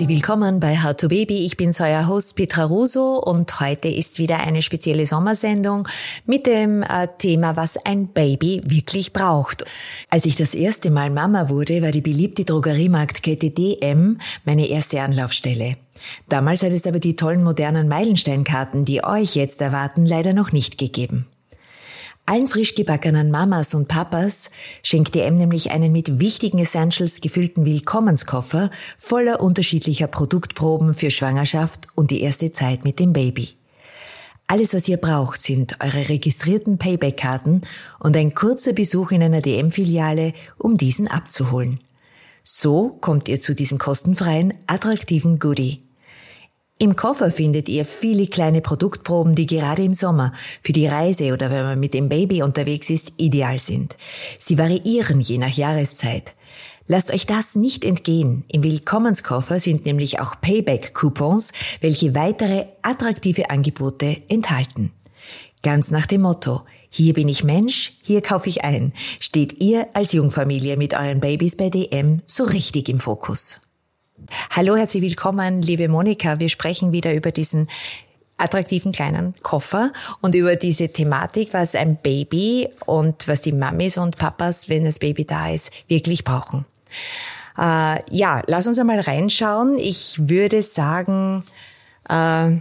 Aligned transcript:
Herzlich 0.00 0.16
willkommen 0.16 0.60
bei 0.60 0.82
How 0.82 0.96
to 0.96 1.08
Baby. 1.08 1.44
Ich 1.44 1.58
bin 1.58 1.74
euer 1.78 2.06
Host 2.06 2.34
Petra 2.34 2.64
Russo 2.64 3.18
und 3.18 3.60
heute 3.60 3.88
ist 3.88 4.18
wieder 4.18 4.38
eine 4.38 4.62
spezielle 4.62 5.04
Sommersendung 5.04 5.86
mit 6.24 6.46
dem 6.46 6.82
äh, 6.82 7.06
Thema, 7.18 7.54
was 7.56 7.76
ein 7.84 8.08
Baby 8.08 8.62
wirklich 8.64 9.12
braucht. 9.12 9.62
Als 10.08 10.24
ich 10.24 10.36
das 10.36 10.54
erste 10.54 10.90
Mal 10.90 11.10
Mama 11.10 11.50
wurde, 11.50 11.82
war 11.82 11.90
die 11.90 12.00
beliebte 12.00 12.46
Drogeriemarktkette 12.46 13.50
DM 13.50 14.18
meine 14.46 14.70
erste 14.70 15.02
Anlaufstelle. 15.02 15.76
Damals 16.30 16.62
hat 16.62 16.72
es 16.72 16.86
aber 16.86 16.98
die 16.98 17.16
tollen 17.16 17.44
modernen 17.44 17.86
Meilensteinkarten, 17.86 18.86
die 18.86 19.04
euch 19.04 19.36
jetzt 19.36 19.60
erwarten, 19.60 20.06
leider 20.06 20.32
noch 20.32 20.50
nicht 20.50 20.78
gegeben. 20.78 21.26
Allen 22.30 22.46
frisch 22.46 22.76
gebackenen 22.76 23.32
Mamas 23.32 23.74
und 23.74 23.88
Papas 23.88 24.52
schenkt 24.84 25.16
DM 25.16 25.36
nämlich 25.36 25.72
einen 25.72 25.90
mit 25.90 26.20
wichtigen 26.20 26.60
Essentials 26.60 27.20
gefüllten 27.20 27.66
Willkommenskoffer 27.66 28.70
voller 28.96 29.40
unterschiedlicher 29.40 30.06
Produktproben 30.06 30.94
für 30.94 31.10
Schwangerschaft 31.10 31.88
und 31.96 32.12
die 32.12 32.20
erste 32.20 32.52
Zeit 32.52 32.84
mit 32.84 33.00
dem 33.00 33.12
Baby. 33.12 33.56
Alles, 34.46 34.74
was 34.74 34.86
ihr 34.86 34.98
braucht, 34.98 35.42
sind 35.42 35.78
eure 35.80 36.08
registrierten 36.08 36.78
Payback-Karten 36.78 37.62
und 37.98 38.16
ein 38.16 38.32
kurzer 38.32 38.74
Besuch 38.74 39.10
in 39.10 39.24
einer 39.24 39.42
DM-Filiale, 39.42 40.32
um 40.56 40.76
diesen 40.76 41.08
abzuholen. 41.08 41.80
So 42.44 42.90
kommt 42.90 43.28
ihr 43.28 43.40
zu 43.40 43.56
diesem 43.56 43.78
kostenfreien, 43.78 44.54
attraktiven 44.68 45.40
Goodie. 45.40 45.82
Im 46.82 46.96
Koffer 46.96 47.30
findet 47.30 47.68
ihr 47.68 47.84
viele 47.84 48.26
kleine 48.26 48.62
Produktproben, 48.62 49.34
die 49.34 49.44
gerade 49.44 49.84
im 49.84 49.92
Sommer 49.92 50.32
für 50.62 50.72
die 50.72 50.86
Reise 50.86 51.34
oder 51.34 51.50
wenn 51.50 51.64
man 51.64 51.78
mit 51.78 51.92
dem 51.92 52.08
Baby 52.08 52.42
unterwegs 52.42 52.88
ist, 52.88 53.12
ideal 53.18 53.58
sind. 53.58 53.98
Sie 54.38 54.56
variieren 54.56 55.20
je 55.20 55.36
nach 55.36 55.54
Jahreszeit. 55.54 56.34
Lasst 56.86 57.12
euch 57.12 57.26
das 57.26 57.54
nicht 57.54 57.84
entgehen. 57.84 58.44
Im 58.50 58.62
Willkommenskoffer 58.62 59.60
sind 59.60 59.84
nämlich 59.84 60.20
auch 60.20 60.40
Payback-Coupons, 60.40 61.52
welche 61.82 62.14
weitere 62.14 62.64
attraktive 62.80 63.50
Angebote 63.50 64.22
enthalten. 64.30 64.90
Ganz 65.62 65.90
nach 65.90 66.06
dem 66.06 66.22
Motto, 66.22 66.62
hier 66.88 67.12
bin 67.12 67.28
ich 67.28 67.44
Mensch, 67.44 67.92
hier 68.00 68.22
kaufe 68.22 68.48
ich 68.48 68.64
ein, 68.64 68.94
steht 69.20 69.60
ihr 69.60 69.88
als 69.92 70.14
Jungfamilie 70.14 70.78
mit 70.78 70.94
euren 70.94 71.20
Babys 71.20 71.58
bei 71.58 71.68
DM 71.68 72.22
so 72.26 72.44
richtig 72.44 72.88
im 72.88 73.00
Fokus. 73.00 73.69
Hallo, 74.50 74.76
herzlich 74.76 75.02
willkommen, 75.02 75.62
liebe 75.62 75.88
Monika. 75.88 76.40
Wir 76.40 76.48
sprechen 76.48 76.92
wieder 76.92 77.14
über 77.14 77.30
diesen 77.30 77.68
attraktiven 78.36 78.92
kleinen 78.92 79.34
Koffer 79.42 79.92
und 80.20 80.34
über 80.34 80.56
diese 80.56 80.88
Thematik, 80.88 81.52
was 81.52 81.74
ein 81.74 81.96
Baby 81.96 82.68
und 82.86 83.28
was 83.28 83.42
die 83.42 83.52
Mamis 83.52 83.98
und 83.98 84.16
Papas, 84.16 84.68
wenn 84.68 84.84
das 84.84 84.98
Baby 84.98 85.24
da 85.24 85.50
ist, 85.50 85.70
wirklich 85.88 86.24
brauchen. 86.24 86.64
Äh, 87.58 87.98
ja, 88.10 88.42
lass 88.46 88.66
uns 88.66 88.78
einmal 88.78 89.00
reinschauen. 89.00 89.76
Ich 89.76 90.16
würde 90.28 90.62
sagen, 90.62 91.44
äh, 92.08 92.52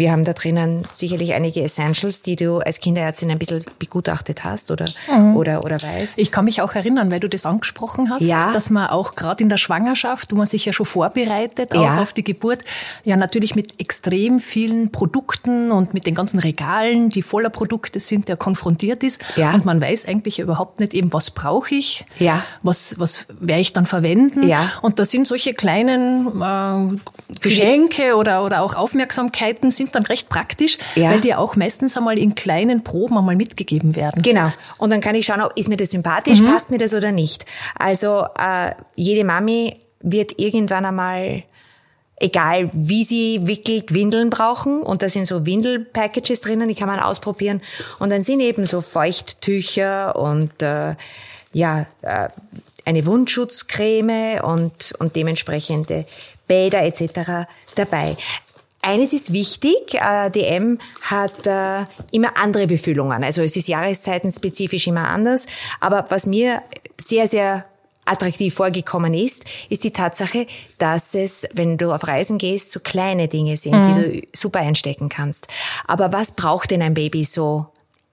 wir 0.00 0.10
haben 0.10 0.24
da 0.24 0.32
drinnen 0.32 0.82
sicherlich 0.92 1.34
einige 1.34 1.62
Essentials, 1.62 2.22
die 2.22 2.34
du 2.34 2.58
als 2.58 2.80
Kinderärztin 2.80 3.30
ein 3.30 3.38
bisschen 3.38 3.64
begutachtet 3.78 4.44
hast 4.44 4.70
oder, 4.70 4.86
mhm. 5.14 5.36
oder, 5.36 5.62
oder 5.62 5.76
weißt. 5.80 6.18
Ich 6.18 6.32
kann 6.32 6.46
mich 6.46 6.62
auch 6.62 6.74
erinnern, 6.74 7.12
weil 7.12 7.20
du 7.20 7.28
das 7.28 7.44
angesprochen 7.44 8.08
hast, 8.10 8.22
ja. 8.22 8.50
dass 8.52 8.70
man 8.70 8.88
auch 8.88 9.14
gerade 9.14 9.44
in 9.44 9.50
der 9.50 9.58
Schwangerschaft, 9.58 10.32
wo 10.32 10.36
man 10.36 10.46
sich 10.46 10.64
ja 10.64 10.72
schon 10.72 10.86
vorbereitet, 10.86 11.76
auch 11.76 11.82
ja. 11.82 12.00
auf 12.00 12.14
die 12.14 12.24
Geburt, 12.24 12.64
ja 13.04 13.16
natürlich 13.16 13.54
mit 13.54 13.78
extrem 13.78 14.40
vielen 14.40 14.90
Produkten 14.90 15.70
und 15.70 15.92
mit 15.92 16.06
den 16.06 16.14
ganzen 16.14 16.40
Regalen, 16.40 17.10
die 17.10 17.20
voller 17.20 17.50
Produkte 17.50 18.00
sind, 18.00 18.28
ja 18.30 18.36
konfrontiert 18.36 19.02
ist. 19.02 19.22
Ja. 19.36 19.52
Und 19.52 19.66
man 19.66 19.82
weiß 19.82 20.08
eigentlich 20.08 20.38
überhaupt 20.38 20.80
nicht 20.80 20.94
eben, 20.94 21.12
was 21.12 21.30
brauche 21.30 21.74
ich, 21.74 22.06
ja. 22.18 22.42
was, 22.62 22.98
was 22.98 23.26
werde 23.38 23.60
ich 23.60 23.74
dann 23.74 23.84
verwenden. 23.84 24.48
Ja. 24.48 24.66
Und 24.80 24.98
da 24.98 25.04
sind 25.04 25.26
solche 25.26 25.52
kleinen 25.52 26.40
äh, 26.40 27.36
Geschenke 27.42 28.16
oder, 28.16 28.46
oder 28.46 28.62
auch 28.62 28.74
Aufmerksamkeiten 28.74 29.70
sind 29.70 29.89
sind 29.90 30.04
dann 30.04 30.06
recht 30.06 30.28
praktisch, 30.28 30.78
ja. 30.94 31.10
weil 31.10 31.20
die 31.20 31.34
auch 31.34 31.56
meistens 31.56 31.96
einmal 31.96 32.18
in 32.18 32.34
kleinen 32.34 32.82
Proben 32.84 33.18
einmal 33.18 33.36
mitgegeben 33.36 33.96
werden. 33.96 34.22
Genau. 34.22 34.52
Und 34.78 34.90
dann 34.90 35.00
kann 35.00 35.14
ich 35.14 35.26
schauen, 35.26 35.42
ist 35.56 35.68
mir 35.68 35.76
das 35.76 35.90
sympathisch, 35.90 36.40
mhm. 36.40 36.46
passt 36.46 36.70
mir 36.70 36.78
das 36.78 36.94
oder 36.94 37.12
nicht. 37.12 37.44
Also 37.78 38.24
äh, 38.38 38.72
jede 38.94 39.24
Mami 39.24 39.76
wird 40.00 40.38
irgendwann 40.38 40.86
einmal 40.86 41.44
egal 42.22 42.70
wie 42.74 43.02
sie 43.02 43.40
wickelt, 43.44 43.92
Windeln 43.94 44.30
brauchen. 44.30 44.82
Und 44.82 45.02
da 45.02 45.08
sind 45.08 45.26
so 45.26 45.46
Windelpackages 45.46 46.42
drinnen, 46.42 46.68
die 46.68 46.74
kann 46.74 46.88
man 46.88 47.00
ausprobieren. 47.00 47.62
Und 47.98 48.10
dann 48.10 48.24
sind 48.24 48.40
eben 48.40 48.66
so 48.66 48.80
Feuchttücher 48.82 50.14
und 50.16 50.62
äh, 50.62 50.94
ja, 51.52 51.86
äh, 52.02 52.28
eine 52.84 53.06
Wundschutzcreme 53.06 54.42
und, 54.42 54.94
und 54.98 55.16
dementsprechende 55.16 56.04
Bäder 56.46 56.82
etc. 56.82 57.48
dabei. 57.74 58.16
Eines 58.82 59.12
ist 59.12 59.32
wichtig, 59.32 59.94
äh, 59.94 60.30
DM 60.30 60.78
hat 61.02 61.46
äh, 61.46 61.84
immer 62.12 62.36
andere 62.36 62.66
Befüllungen. 62.66 63.22
Also 63.22 63.42
es 63.42 63.56
ist 63.56 63.68
jahreszeitenspezifisch 63.68 64.86
immer 64.86 65.08
anders. 65.08 65.46
Aber 65.80 66.06
was 66.08 66.26
mir 66.26 66.62
sehr, 66.98 67.28
sehr 67.28 67.66
attraktiv 68.06 68.54
vorgekommen 68.54 69.14
ist, 69.14 69.44
ist 69.68 69.84
die 69.84 69.92
Tatsache, 69.92 70.46
dass 70.78 71.14
es, 71.14 71.46
wenn 71.52 71.78
du 71.78 71.92
auf 71.92 72.06
Reisen 72.06 72.38
gehst, 72.38 72.72
so 72.72 72.80
kleine 72.80 73.28
Dinge 73.28 73.56
sind, 73.56 73.74
mhm. 73.74 73.94
die 73.94 74.20
du 74.20 74.26
super 74.32 74.60
einstecken 74.60 75.08
kannst. 75.08 75.48
Aber 75.86 76.12
was 76.12 76.32
braucht 76.32 76.70
denn 76.70 76.82
ein 76.82 76.94
Baby 76.94 77.24
so 77.24 77.66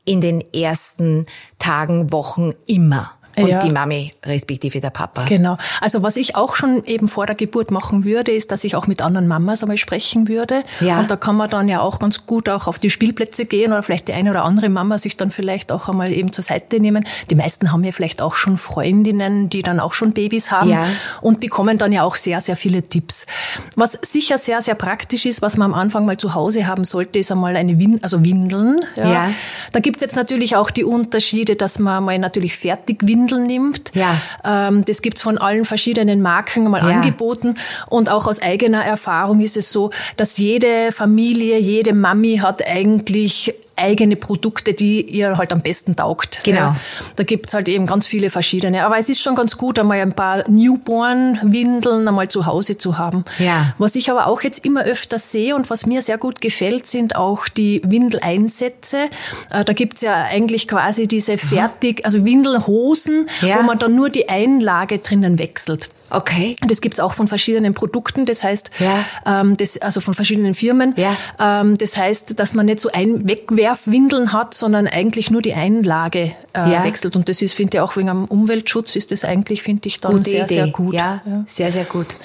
in 0.06 0.22
den 0.22 0.44
ersten 0.54 1.26
Tagen, 1.60 2.12
Wochen 2.12 2.54
immer? 2.66 3.17
Und 3.38 3.48
ja. 3.48 3.60
die 3.60 3.72
Mami 3.72 4.14
respektive 4.26 4.80
der 4.80 4.90
Papa. 4.90 5.26
Genau. 5.26 5.58
Also 5.80 6.02
was 6.02 6.16
ich 6.16 6.36
auch 6.36 6.56
schon 6.56 6.84
eben 6.86 7.08
vor 7.08 7.28
der 7.28 7.36
Geburt 7.36 7.70
machen 7.70 8.04
würde, 8.04 8.32
ist, 8.32 8.52
dass 8.52 8.64
ich 8.64 8.76
auch 8.76 8.88
mit 8.88 9.02
anderen 9.02 9.28
Mamas 9.28 9.62
einmal 9.62 9.78
sprechen 9.78 10.28
würde. 10.28 10.64
Ja. 10.80 11.00
Und 11.00 11.12
da 11.12 11.16
kann 11.16 11.36
man 11.36 11.50
dann 11.50 11.68
ja 11.68 11.82
auch 11.82 12.00
ganz 12.00 12.26
gut 12.26 12.50
auch 12.50 12.68
auf 12.68 12.80
die 12.80 12.90
Spielplätze 12.90 13.46
gehen 13.46 13.72
oder 13.72 13.84
vielleicht 13.84 14.08
die 14.08 14.14
eine 14.14 14.32
oder 14.32 14.44
andere 14.44 14.70
Mama 14.70 14.98
sich 14.98 15.18
dann 15.18 15.30
vielleicht 15.30 15.72
auch 15.72 15.88
einmal 15.88 16.12
eben 16.12 16.32
zur 16.32 16.44
Seite 16.44 16.80
nehmen. 16.80 17.06
Die 17.30 17.36
meisten 17.36 17.72
haben 17.72 17.84
ja 17.84 17.92
vielleicht 17.92 18.22
auch 18.22 18.36
schon 18.36 18.58
Freundinnen, 18.58 19.50
die 19.50 19.62
dann 19.62 19.80
auch 19.80 19.94
schon 19.94 20.14
Babys 20.14 20.52
haben 20.52 20.72
ja. 20.72 20.86
und 21.22 21.40
bekommen 21.40 21.78
dann 21.78 21.92
ja 21.92 22.04
auch 22.04 22.16
sehr, 22.16 22.42
sehr 22.42 22.56
viele 22.56 22.82
Tipps. 22.82 23.28
Was 23.76 24.00
sicher 24.02 24.40
sehr, 24.40 24.62
sehr 24.62 24.76
praktisch 24.76 25.26
ist, 25.26 25.44
was 25.44 25.58
man 25.58 25.74
am 25.74 25.80
Anfang 25.80 26.06
mal 26.06 26.18
zu 26.18 26.34
Hause 26.34 26.66
haben 26.66 26.86
sollte, 26.86 27.20
ist 27.20 27.32
einmal 27.32 27.56
eine 27.56 27.78
Win 27.78 28.00
also 28.02 28.24
Windeln. 28.24 28.80
Ja. 28.96 29.12
ja. 29.12 29.30
Da 29.74 29.80
gibt's 29.80 30.02
jetzt 30.02 30.16
natürlich 30.16 30.56
auch 30.56 30.72
die 30.72 30.84
Unterschiede, 30.84 31.56
dass 31.56 31.78
man 31.78 32.04
mal 32.04 32.18
natürlich 32.18 32.58
fertig 32.58 33.00
Windeln 33.04 33.27
Windeln 33.28 33.48
nimmt. 33.48 33.92
Ja. 33.94 34.18
Ähm, 34.44 34.86
das 34.86 35.02
gibt's 35.02 35.22
von 35.22 35.38
allen 35.38 35.66
verschiedenen 35.66 36.22
Marken 36.22 36.70
mal 36.70 36.82
ja. 36.82 36.98
angeboten. 36.98 37.56
Und 37.88 38.10
auch 38.10 38.28
aus 38.28 38.42
eigener 38.42 38.84
Erfahrung 38.84 39.42
ist 39.42 39.58
es 39.58 39.72
so, 39.72 39.92
dass 40.16 40.38
jede 40.38 40.92
Familie, 40.92 41.60
jede 41.60 41.94
Mami 41.94 42.38
hat 42.38 42.66
eigentlich 42.66 43.54
eigene 43.78 44.16
Produkte, 44.16 44.74
die 44.74 45.02
ihr 45.02 45.38
halt 45.38 45.54
am 45.54 45.62
besten 45.62 45.96
taugt. 45.96 46.42
Genau. 46.44 46.60
Ja, 46.60 46.76
da 47.16 47.24
gibt's 47.24 47.54
halt 47.54 47.70
eben 47.70 47.86
ganz 47.86 48.08
viele 48.08 48.30
verschiedene. 48.30 48.86
Aber 48.86 48.98
es 48.98 49.10
ist 49.10 49.22
schon 49.22 49.36
ganz 49.36 49.58
gut, 49.58 49.80
einmal 49.80 50.00
ein 50.00 50.14
paar 50.14 50.44
Newborn-Windeln 50.50 52.08
einmal 52.08 52.28
zu 52.28 52.46
Hause 52.46 52.78
zu 52.78 52.98
haben. 52.98 53.24
Ja. 53.40 53.74
Was 53.78 53.96
ich 53.96 54.10
aber 54.10 54.28
auch 54.28 54.42
jetzt 54.42 54.66
immer 54.66 54.84
öfter 54.84 55.20
sehe 55.20 55.56
und 55.56 55.70
was 55.70 55.86
mir 55.86 56.02
sehr 56.02 56.18
gut 56.18 56.42
gefällt, 56.42 56.88
sind 56.88 57.16
auch 57.16 57.48
die 57.48 57.82
Windeleinsätze. 57.86 59.10
Äh, 59.52 59.64
da 59.64 59.74
gibt's 59.74 60.02
ja 60.02 60.24
eigentlich 60.24 60.68
quasi 60.68 61.08
diese 61.08 61.38
fertig, 61.38 62.06
also 62.06 62.26
Windelhosen, 62.26 63.28
ja. 63.42 63.60
wo 63.60 63.64
man 63.64 63.80
dann 63.80 63.96
nur 63.96 64.10
die 64.10 64.30
Einlage 64.30 65.00
drinnen 65.00 65.40
wechselt. 65.40 65.90
Okay. 66.10 66.56
Und 66.62 66.72
das 66.72 66.82
gibt's 66.82 67.00
auch 67.00 67.14
von 67.14 67.28
verschiedenen 67.28 67.74
Produkten, 67.74 68.26
das 68.26 68.44
heißt, 68.44 68.72
ja. 68.80 69.42
ähm, 69.42 69.58
das, 69.58 69.78
also 69.78 70.02
von 70.02 70.14
verschiedenen 70.14 70.54
Firmen. 70.54 70.94
Ja. 70.96 71.16
Ähm, 71.40 71.78
das 71.78 71.98
heißt, 71.98 72.40
dass 72.40 72.54
man 72.54 72.66
nicht 72.68 72.80
so 72.80 72.90
ein 72.92 73.28
Wegwerfwindeln 73.28 74.34
hat, 74.34 74.54
sondern 74.54 74.88
eigentlich 74.88 75.32
nur 75.32 75.42
die 75.42 75.54
Einlage 75.54 76.32
äh, 76.54 76.72
ja. 76.72 76.84
wechselt. 76.84 77.16
Und 77.16 77.30
das 77.30 77.42
ist, 77.42 77.54
finde 77.54 77.78
ich, 77.78 77.82
auch 77.82 77.96
wegen 77.98 78.08
dem 78.08 78.26
Umweltschutz 78.26 78.96
ist 78.96 79.12
das 79.12 79.24
eigentlich, 79.24 79.64
finde 79.64 79.88
ich, 79.88 80.00
dann 80.00 80.14
Gute 80.14 80.30
sehr, 80.30 80.46
Idee. 80.46 80.54
sehr 80.54 80.68
gut. 80.68 80.94
Ja, 80.94 81.22
ja, 81.26 81.44
sehr, 81.46 81.72
sehr 81.72 81.86
gut. 81.86 82.16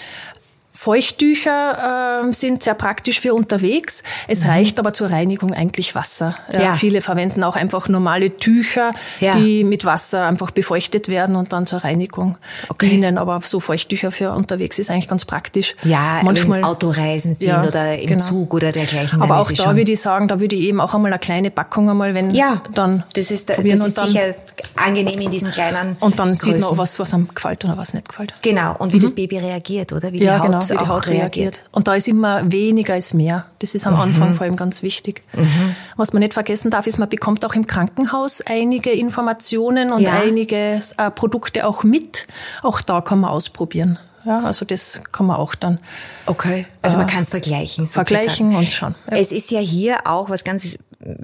Feuchttücher 0.82 2.24
äh, 2.28 2.32
sind 2.32 2.64
sehr 2.64 2.74
praktisch 2.74 3.20
für 3.20 3.34
unterwegs. 3.34 4.02
Es 4.26 4.42
mhm. 4.42 4.50
reicht 4.50 4.80
aber 4.80 4.92
zur 4.92 5.12
Reinigung 5.12 5.54
eigentlich 5.54 5.94
Wasser. 5.94 6.34
Ja, 6.52 6.60
ja. 6.60 6.74
Viele 6.74 7.02
verwenden 7.02 7.44
auch 7.44 7.54
einfach 7.54 7.88
normale 7.88 8.36
Tücher, 8.36 8.92
ja. 9.20 9.30
die 9.30 9.62
mit 9.62 9.84
Wasser 9.84 10.26
einfach 10.26 10.50
befeuchtet 10.50 11.06
werden 11.06 11.36
und 11.36 11.52
dann 11.52 11.66
zur 11.66 11.84
Reinigung 11.84 12.36
okay. 12.68 12.88
dienen. 12.88 13.16
Aber 13.16 13.40
so 13.44 13.60
Feuchttücher 13.60 14.10
für 14.10 14.32
unterwegs 14.32 14.80
ist 14.80 14.90
eigentlich 14.90 15.06
ganz 15.06 15.24
praktisch. 15.24 15.76
Ja, 15.84 16.20
manchmal 16.24 16.58
im 16.58 16.64
Autoreisen 16.64 17.32
sind 17.32 17.46
ja, 17.46 17.62
oder 17.62 17.96
im 17.96 18.08
genau. 18.08 18.24
Zug 18.24 18.52
oder 18.52 18.72
dergleichen. 18.72 19.22
Aber 19.22 19.38
auch 19.38 19.52
da 19.52 19.76
würde 19.76 19.92
ich 19.92 20.00
sagen, 20.00 20.26
da 20.26 20.40
würde 20.40 20.56
ich 20.56 20.62
eben 20.62 20.80
auch 20.80 20.94
einmal 20.94 21.12
eine 21.12 21.20
kleine 21.20 21.52
Packung 21.52 21.90
einmal, 21.90 22.16
wenn 22.16 22.34
ja, 22.34 22.60
dann 22.74 23.04
das 23.14 23.30
ist, 23.30 23.50
das 23.50 23.58
ist 23.60 23.98
dann, 23.98 24.08
sicher 24.08 24.34
angenehm 24.74 25.20
in 25.20 25.30
diesen 25.30 25.52
kleinen 25.52 25.96
Und 26.00 26.18
dann 26.18 26.30
Größen. 26.30 26.54
sieht 26.54 26.60
man, 26.60 26.76
was, 26.76 26.98
was 26.98 27.14
einem 27.14 27.28
gefällt 27.32 27.64
oder 27.64 27.76
was 27.76 27.94
nicht 27.94 28.08
gefällt. 28.08 28.34
Genau. 28.42 28.74
Und 28.78 28.92
wie 28.92 28.96
mhm. 28.96 29.02
das 29.02 29.14
Baby 29.14 29.38
reagiert, 29.38 29.92
oder? 29.92 30.12
Wie 30.12 30.18
die 30.18 30.24
ja, 30.24 30.38
Haut 30.38 30.46
genau 30.46 30.60
wie 30.72 30.84
die 30.84 30.88
Haut 30.88 31.06
reagiert. 31.06 31.22
reagiert. 31.22 31.64
Und 31.70 31.88
da 31.88 31.94
ist 31.94 32.08
immer 32.08 32.50
weniger 32.50 32.94
als 32.94 33.14
mehr. 33.14 33.46
Das 33.60 33.74
ist 33.74 33.86
am 33.86 33.94
mhm. 33.94 34.00
Anfang 34.00 34.34
vor 34.34 34.44
allem 34.44 34.56
ganz 34.56 34.82
wichtig. 34.82 35.22
Mhm. 35.34 35.76
Was 35.96 36.12
man 36.12 36.20
nicht 36.20 36.34
vergessen 36.34 36.70
darf, 36.70 36.86
ist, 36.86 36.98
man 36.98 37.08
bekommt 37.08 37.44
auch 37.44 37.54
im 37.54 37.66
Krankenhaus 37.66 38.40
einige 38.40 38.90
Informationen 38.90 39.92
und 39.92 40.02
ja. 40.02 40.12
einige 40.22 40.78
äh, 40.96 41.10
Produkte 41.10 41.66
auch 41.66 41.84
mit. 41.84 42.26
Auch 42.62 42.80
da 42.80 43.00
kann 43.00 43.20
man 43.20 43.30
ausprobieren. 43.30 43.98
Ja, 44.24 44.44
also 44.44 44.64
das 44.64 45.00
kann 45.10 45.26
man 45.26 45.36
auch 45.36 45.54
dann. 45.56 45.80
Okay. 46.26 46.66
Also 46.80 46.96
man 46.96 47.08
äh, 47.08 47.12
kann 47.12 47.22
es 47.22 47.30
vergleichen. 47.30 47.86
Sozusagen. 47.86 48.06
Vergleichen 48.06 48.56
und 48.56 48.68
schauen. 48.68 48.94
Ja. 49.10 49.16
Es 49.16 49.32
ist 49.32 49.50
ja 49.50 49.60
hier 49.60 49.98
auch 50.04 50.30
was 50.30 50.44
ganz 50.44 50.78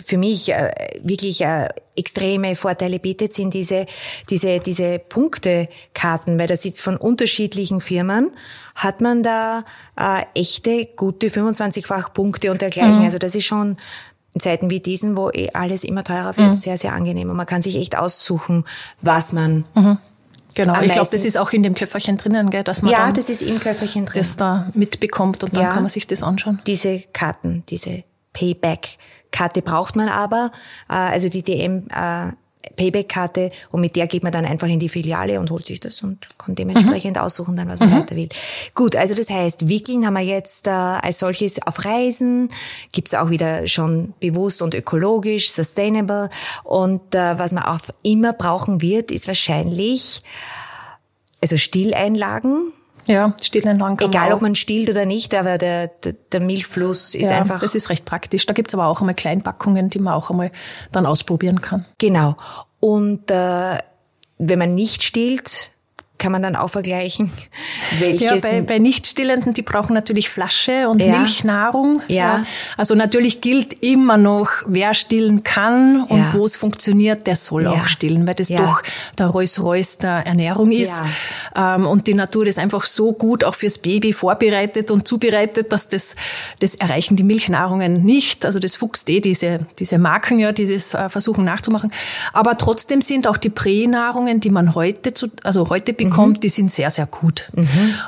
für 0.05 0.19
mich 0.19 0.51
äh, 0.53 0.73
wirklich 1.03 1.43
äh, 1.43 1.69
extreme 1.97 2.55
Vorteile 2.55 2.99
bietet, 2.99 3.33
sind 3.33 3.55
diese, 3.55 3.87
diese, 4.31 4.61
diese 4.61 4.99
Punktekarten, 4.99 6.39
weil 6.39 6.47
da 6.47 6.57
sitzt 6.57 6.81
von 6.81 6.97
unterschiedlichen 6.97 7.81
Firmen, 7.81 8.31
hat 8.79 9.01
man 9.01 9.23
da 9.23 9.65
äh, 9.99 10.23
echte, 10.35 10.87
gute 10.97 11.29
25-fach 11.29 12.13
Punkte 12.13 12.51
und 12.51 12.61
dergleichen. 12.61 12.99
Mhm. 12.99 13.05
Also 13.05 13.19
das 13.19 13.35
ist 13.35 13.45
schon 13.45 13.77
in 14.35 14.41
Zeiten 14.41 14.71
wie 14.71 14.81
diesen, 14.81 15.17
wo 15.17 15.31
eh 15.31 15.51
alles 15.53 15.85
immer 15.85 16.05
teurer 16.05 16.37
wird, 16.37 16.49
mhm. 16.49 16.55
sehr, 16.55 16.79
sehr 16.79 16.93
angenehm. 16.93 17.29
Und 17.29 17.37
man 17.37 17.47
kann 17.47 17.61
sich 17.61 17.77
echt 17.77 17.99
aussuchen, 17.99 18.65
was 19.03 19.33
man 19.33 19.65
mhm. 19.75 19.99
Genau, 20.55 20.81
ich 20.81 20.91
glaube, 20.91 21.09
das 21.13 21.25
ist 21.25 21.37
auch 21.37 21.53
in 21.53 21.63
dem 21.63 21.75
Köfferchen 21.75 22.17
drinnen, 22.17 22.51
gell, 22.51 22.65
dass 22.65 22.83
man 22.83 22.91
ja, 22.91 23.13
das 23.13 23.29
ist 23.29 23.43
im 23.43 23.61
Köfferchen 23.61 24.07
drin. 24.07 24.19
das 24.19 24.37
da 24.37 24.67
mitbekommt 24.75 25.45
und 25.45 25.55
dann 25.55 25.65
ja, 25.65 25.69
kann 25.69 25.85
man 25.85 25.91
sich 25.91 26.09
das 26.09 26.25
anschauen. 26.25 26.61
Diese 26.67 27.01
Karten, 27.13 27.63
diese 27.69 28.03
Payback 28.33 28.99
Karte 29.31 29.63
braucht 29.63 29.97
man 29.97 30.09
aber, 30.09 30.51
äh, 30.89 30.95
also 30.95 31.29
die 31.29 31.43
DM 31.43 31.87
äh, 31.95 32.33
Payback-Karte 32.77 33.51
und 33.71 33.81
mit 33.81 33.97
der 33.97 34.07
geht 34.07 34.23
man 34.23 34.33
dann 34.33 34.45
einfach 34.45 34.69
in 34.69 34.79
die 34.79 34.89
Filiale 34.89 35.41
und 35.41 35.51
holt 35.51 35.67
sich 35.67 35.81
das 35.81 36.03
und 36.03 36.27
kann 36.39 36.55
dementsprechend 36.55 37.17
mhm. 37.17 37.23
aussuchen 37.23 37.57
dann, 37.57 37.69
was 37.69 37.81
man 37.81 37.91
mhm. 37.91 38.01
weiter 38.01 38.17
will. 38.17 38.29
Gut, 38.75 38.97
also 38.97 39.15
das 39.15 39.31
heißt, 39.31 39.69
Wickeln 39.69 40.07
haben 40.07 40.15
wir 40.15 40.23
jetzt 40.23 40.67
äh, 40.67 40.71
als 40.71 41.19
solches 41.19 41.61
auf 41.67 41.85
Reisen, 41.85 42.51
gibt's 42.93 43.15
auch 43.15 43.31
wieder 43.31 43.67
schon 43.67 44.15
bewusst 44.21 44.63
und 44.63 44.75
ökologisch, 44.75 45.51
sustainable 45.51 46.31
und 46.65 47.15
äh, 47.15 47.39
was 47.39 47.53
man 47.53 47.65
auch 47.65 47.81
immer 48.03 48.33
brauchen 48.33 48.81
wird, 48.81 49.11
ist 49.11 49.27
wahrscheinlich 49.27 50.23
also 51.41 51.57
Stilleinlagen, 51.57 52.73
ja, 53.09 53.35
stillen 53.41 53.79
lang 53.79 53.99
Egal, 54.01 54.33
ob 54.33 54.43
man 54.43 54.55
stillt 54.55 54.91
oder 54.91 55.07
nicht, 55.07 55.35
aber 55.35 55.57
der, 55.57 55.89
der, 55.89 56.13
der 56.13 56.41
Milchfluss 56.41 57.15
ist 57.15 57.31
ja, 57.31 57.39
einfach. 57.39 57.61
Das 57.61 57.75
ist 57.75 57.89
recht 57.89 58.05
praktisch. 58.05 58.45
Da 58.45 58.53
gibt's 58.53 58.75
aber 58.75 58.87
auch 58.87 59.01
einmal 59.01 59.15
Kleinpackungen, 59.15 59.89
die 59.89 59.99
man 59.99 60.13
auch 60.13 60.31
einmal 60.31 60.51
dann 60.93 61.07
ausprobieren 61.07 61.63
kann. 61.63 61.87
Genau. 61.97 62.37
Und 62.81 63.31
äh, 63.31 63.79
wenn 64.37 64.59
man 64.59 64.75
nicht 64.75 65.03
stillt, 65.03 65.73
kann 66.19 66.33
man 66.33 66.43
dann 66.43 66.57
auch 66.57 66.69
vergleichen, 66.69 67.31
welches. 68.01 68.43
Ja, 68.43 68.51
bei, 68.51 68.61
bei 68.63 68.79
Nichtstillenden, 68.79 69.55
die 69.55 69.63
brauchen 69.63 69.95
natürlich 69.95 70.29
Flasche 70.29 70.89
und 70.89 71.01
ja. 71.01 71.19
Milchnahrung. 71.19 72.03
Ja. 72.09 72.17
ja. 72.17 72.45
Also 72.77 72.95
natürlich 72.95 73.41
gilt 73.41 73.83
immer 73.83 74.17
noch, 74.17 74.51
wer 74.67 74.95
stillen 74.95 75.45
kann 75.45 76.03
und 76.03 76.19
ja. 76.19 76.35
wo 76.35 76.45
es 76.45 76.57
funktioniert, 76.57 77.27
der 77.27 77.37
soll 77.37 77.67
auch 77.67 77.87
stillen, 77.87 78.27
weil 78.27 78.35
das 78.35 78.49
doch 78.49 78.83
der 79.17 79.27
Rolls-Royce 79.27 79.99
der 79.99 80.27
Ernährung 80.27 80.73
ist. 80.73 81.01
Ja. 81.55 81.77
Ähm, 81.77 81.87
und 81.87 82.07
die 82.07 82.15
Natur 82.15 82.47
ist 82.47 82.59
einfach 82.59 82.85
so 82.85 83.13
gut 83.13 83.45
auch 83.45 83.55
fürs 83.55 83.79
Baby 83.79 84.13
vorbereitet 84.13 84.91
und 84.91 85.07
zubereitet, 85.07 85.73
dass 85.73 85.89
das, 85.89 86.17
das 86.61 86.75
erreichen 86.75 87.17
die 87.17 87.23
Milchnahrungen 87.23 88.05
nicht. 88.05 88.45
Also 88.45 88.59
das 88.59 88.77
fuchst 88.77 89.09
eh 89.11 89.21
diese, 89.21 89.61
diese 89.79 89.99
Marken, 89.99 90.39
ja, 90.39 90.53
die 90.53 90.67
das 90.67 90.95
also 96.09 96.11
bekommt, 96.11 96.29
bekommt, 96.29 96.37
mhm. 96.37 96.41
die 96.41 96.49
sind 96.49 96.73
sehr, 96.73 96.91
sehr 96.91 97.07
gut. 97.07 97.49
Mhm. 97.55 97.67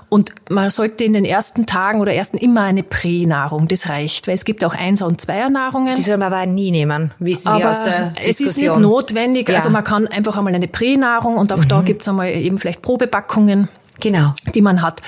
Und 0.08 0.32
man 0.50 0.70
sollte 0.70 1.04
in 1.04 1.12
den 1.12 1.24
ersten 1.24 1.66
Tagen 1.66 2.00
oder 2.00 2.12
ersten 2.12 2.36
immer 2.36 2.62
eine 2.62 2.82
Pränahrung, 2.82 3.68
das 3.68 3.88
reicht, 3.88 4.26
weil 4.26 4.34
es 4.34 4.44
gibt 4.44 4.64
auch 4.64 4.74
Einser- 4.74 5.06
und 5.06 5.20
Zweier-Nahrungen. 5.20 5.94
Die 5.94 6.02
soll 6.02 6.16
man 6.16 6.32
aber 6.32 6.46
nie 6.46 6.70
nehmen, 6.70 7.12
wissen 7.18 7.48
aber 7.48 7.58
wir 7.58 7.70
aus 7.70 7.84
der 7.84 8.10
Diskussion. 8.10 8.28
Es 8.28 8.40
ist 8.40 8.56
nicht 8.58 8.78
notwendig, 8.78 9.48
ja. 9.48 9.54
also 9.56 9.70
man 9.70 9.84
kann 9.84 10.06
einfach 10.06 10.36
einmal 10.36 10.54
eine 10.54 10.68
Pränahrung 10.68 11.36
und 11.36 11.52
auch 11.52 11.58
mhm. 11.58 11.68
da 11.68 11.80
gibt's 11.82 12.08
einmal 12.08 12.30
eben 12.30 12.58
vielleicht 12.58 12.82
Probepackungen. 12.82 13.68
Genau. 14.00 14.34
Die 14.54 14.62
man 14.62 14.82
hat. 14.82 15.00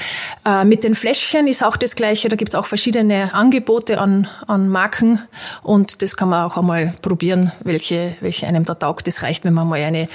Äh, 0.44 0.64
mit 0.64 0.84
den 0.84 0.94
Fläschchen 0.94 1.46
ist 1.46 1.64
auch 1.64 1.76
das 1.76 1.96
Gleiche. 1.96 2.28
Da 2.28 2.36
gibt's 2.36 2.54
auch 2.54 2.66
verschiedene 2.66 3.32
Angebote 3.34 4.00
an, 4.00 4.28
an 4.46 4.68
Marken. 4.68 5.20
Und 5.62 6.02
das 6.02 6.16
kann 6.16 6.28
man 6.28 6.44
auch 6.44 6.56
einmal 6.56 6.94
probieren, 7.02 7.52
welche, 7.64 8.14
welche 8.20 8.46
einem 8.46 8.64
da 8.64 8.74
taugt. 8.74 9.06
Das 9.06 9.22
reicht, 9.22 9.44
wenn 9.44 9.54
man 9.54 9.68
mal 9.68 9.80
eine 9.80 10.08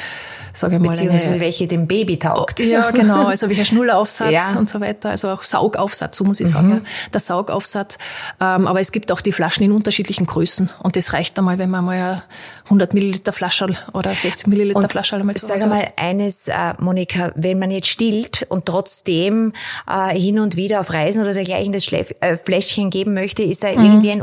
sage 0.58 0.76
ich 0.76 0.82
mal. 0.82 0.90
Beziehungsweise 0.90 1.32
eine, 1.32 1.40
welche 1.40 1.68
dem 1.68 1.88
Baby 1.88 2.18
taugt. 2.18 2.60
Ja, 2.60 2.92
genau. 2.92 3.28
Also 3.28 3.48
welcher 3.50 3.66
Schnulleraufsatz 3.66 4.32
ja. 4.32 4.56
und 4.58 4.70
so 4.70 4.80
weiter. 4.82 5.10
Also 5.10 5.30
auch 5.30 5.44
Saugaufsatz, 5.44 6.18
so 6.18 6.24
muss 6.24 6.40
ich 6.40 6.50
sagen. 6.50 6.70
Mhm. 6.70 6.86
Der 7.14 7.20
Saugaufsatz. 7.20 7.98
Ähm, 8.42 8.68
aber 8.68 8.82
es 8.82 8.92
gibt 8.92 9.12
auch 9.12 9.22
die 9.22 9.32
Flaschen 9.32 9.64
in 9.64 9.72
unterschiedlichen 9.72 10.26
Größen. 10.26 10.70
Und 10.84 10.96
das 10.96 11.14
reicht 11.14 11.38
einmal, 11.38 11.58
wenn 11.60 11.70
man 11.70 11.86
mal 11.86 12.24
100 12.66 12.94
Milliliter 12.94 13.34
Flasche 13.34 13.68
oder 13.94 14.14
60 14.14 14.48
Milliliter 14.48 14.80
und 14.80 14.92
Flasche 14.92 15.16
einmal 15.16 15.36
zu 15.36 15.46
Sag 15.46 15.66
mal 15.68 15.88
eines, 15.96 16.48
äh, 16.48 16.74
Monika, 16.80 17.32
wenn 17.36 17.60
man 17.60 17.72
jetzt 17.72 17.88
stillt 17.88 18.46
und 18.50 18.67
trotzdem 18.68 19.54
äh, 19.90 20.18
hin 20.18 20.40
und 20.40 20.56
wieder 20.56 20.80
auf 20.82 20.94
Reisen 20.94 21.24
oder 21.24 21.34
dergleichen 21.34 21.74
das 21.74 21.86
Schläf 21.86 22.14
äh, 22.22 22.38
Fläschchen 22.38 22.90
geben 22.90 23.14
möchte, 23.14 23.44
ist 23.44 23.64
da 23.64 23.72
mhm. 23.72 23.86
irgendwie 23.86 24.12
ein 24.12 24.22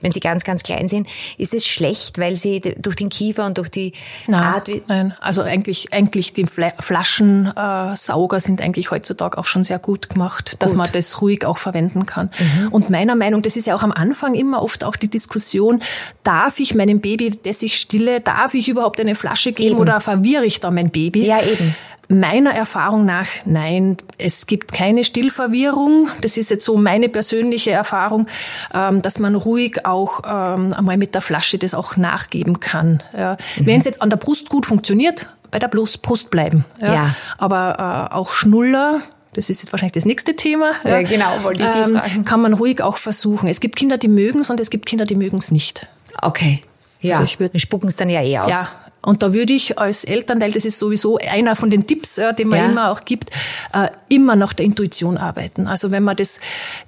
wenn 0.00 0.12
sie 0.12 0.20
ganz, 0.20 0.44
ganz 0.44 0.62
klein 0.62 0.88
sind, 0.88 1.08
ist 1.38 1.54
es 1.54 1.66
schlecht, 1.66 2.18
weil 2.18 2.36
sie 2.36 2.60
durch 2.60 2.96
den 2.96 3.08
Kiefer 3.08 3.46
und 3.46 3.58
durch 3.58 3.68
die 3.68 3.92
nein, 4.26 4.42
Art... 4.42 4.70
Nein, 4.86 5.14
also 5.20 5.42
eigentlich, 5.42 5.92
eigentlich 5.92 6.32
die 6.32 6.46
Flaschensauger 6.46 8.36
äh, 8.36 8.40
sind 8.40 8.62
eigentlich 8.62 8.90
heutzutage 8.90 9.38
auch 9.38 9.46
schon 9.46 9.64
sehr 9.64 9.78
gut 9.78 10.08
gemacht, 10.08 10.52
gut. 10.52 10.62
dass 10.62 10.74
man 10.74 10.88
das 10.92 11.20
ruhig 11.20 11.44
auch 11.44 11.58
verwenden 11.58 12.06
kann. 12.06 12.30
Mhm. 12.38 12.68
Und 12.68 12.90
meiner 12.90 13.16
Meinung, 13.16 13.42
das 13.42 13.56
ist 13.56 13.66
ja 13.66 13.74
auch 13.74 13.82
am 13.82 13.92
Anfang 13.92 14.34
immer 14.34 14.62
oft 14.62 14.84
auch 14.84 14.96
die 14.96 15.08
Diskussion, 15.08 15.82
darf 16.22 16.60
ich 16.60 16.74
meinem 16.74 17.00
Baby, 17.00 17.36
das 17.42 17.62
ich 17.62 17.76
stille, 17.76 18.20
darf 18.20 18.54
ich 18.54 18.68
überhaupt 18.68 19.00
eine 19.00 19.16
Flasche 19.16 19.52
geben 19.52 19.70
eben. 19.70 19.80
oder 19.80 20.00
verwirre 20.00 20.44
ich 20.44 20.60
da 20.60 20.70
mein 20.70 20.90
Baby? 20.90 21.26
Ja, 21.26 21.42
eben. 21.42 21.74
Meiner 22.10 22.54
Erfahrung 22.54 23.04
nach, 23.04 23.26
nein, 23.44 23.98
es 24.16 24.46
gibt 24.46 24.72
keine 24.72 25.04
Stillverwirrung. 25.04 26.08
Das 26.22 26.38
ist 26.38 26.50
jetzt 26.50 26.64
so 26.64 26.78
meine 26.78 27.10
persönliche 27.10 27.70
Erfahrung, 27.70 28.26
ähm, 28.72 29.02
dass 29.02 29.18
man 29.18 29.34
ruhig 29.34 29.84
auch 29.84 30.22
ähm, 30.24 30.72
einmal 30.72 30.96
mit 30.96 31.14
der 31.14 31.20
Flasche 31.20 31.58
das 31.58 31.74
auch 31.74 31.96
nachgeben 31.98 32.60
kann. 32.60 33.02
Mhm. 33.12 33.36
Wenn 33.66 33.80
es 33.80 33.84
jetzt 33.84 34.00
an 34.00 34.08
der 34.08 34.16
Brust 34.16 34.48
gut 34.48 34.64
funktioniert, 34.64 35.26
bei 35.50 35.58
der 35.58 35.68
Brust 35.68 36.30
bleiben. 36.30 36.64
Ja. 36.80 37.14
Aber 37.36 38.10
äh, 38.10 38.14
auch 38.14 38.32
Schnuller, 38.32 39.02
das 39.34 39.50
ist 39.50 39.62
jetzt 39.62 39.72
wahrscheinlich 39.72 39.92
das 39.92 40.04
nächste 40.04 40.34
Thema. 40.34 40.72
Ja, 40.84 41.02
genau, 41.02 41.26
wollte 41.42 41.62
ich 41.62 41.68
ähm, 41.68 41.96
fragen. 41.96 42.24
Kann 42.24 42.40
man 42.40 42.54
ruhig 42.54 42.82
auch 42.82 42.96
versuchen. 42.96 43.48
Es 43.48 43.60
gibt 43.60 43.76
Kinder, 43.76 43.98
die 43.98 44.08
mögen 44.08 44.40
es 44.40 44.50
und 44.50 44.60
es 44.60 44.70
gibt 44.70 44.86
Kinder, 44.86 45.04
die 45.04 45.14
mögen 45.14 45.38
es 45.38 45.50
nicht. 45.50 45.86
Okay. 46.22 46.62
Ja, 47.00 47.20
also 47.20 47.48
ich 47.52 47.62
spucken 47.62 47.88
es 47.88 47.96
dann 47.96 48.10
ja 48.10 48.22
eh 48.22 48.38
aus. 48.38 48.50
Ja, 48.50 48.68
und 49.00 49.22
da 49.22 49.32
würde 49.32 49.52
ich 49.52 49.78
als 49.78 50.04
Elternteil, 50.04 50.50
das 50.50 50.64
ist 50.64 50.78
sowieso 50.78 51.18
einer 51.18 51.54
von 51.54 51.70
den 51.70 51.86
Tipps, 51.86 52.16
ja, 52.16 52.32
den 52.32 52.48
man 52.48 52.58
ja. 52.58 52.66
immer 52.66 52.90
auch 52.90 53.04
gibt, 53.04 53.30
äh, 53.72 53.88
immer 54.08 54.34
nach 54.34 54.52
der 54.52 54.66
Intuition 54.66 55.16
arbeiten. 55.16 55.68
Also 55.68 55.92
wenn 55.92 56.02
man 56.02 56.16
das, 56.16 56.40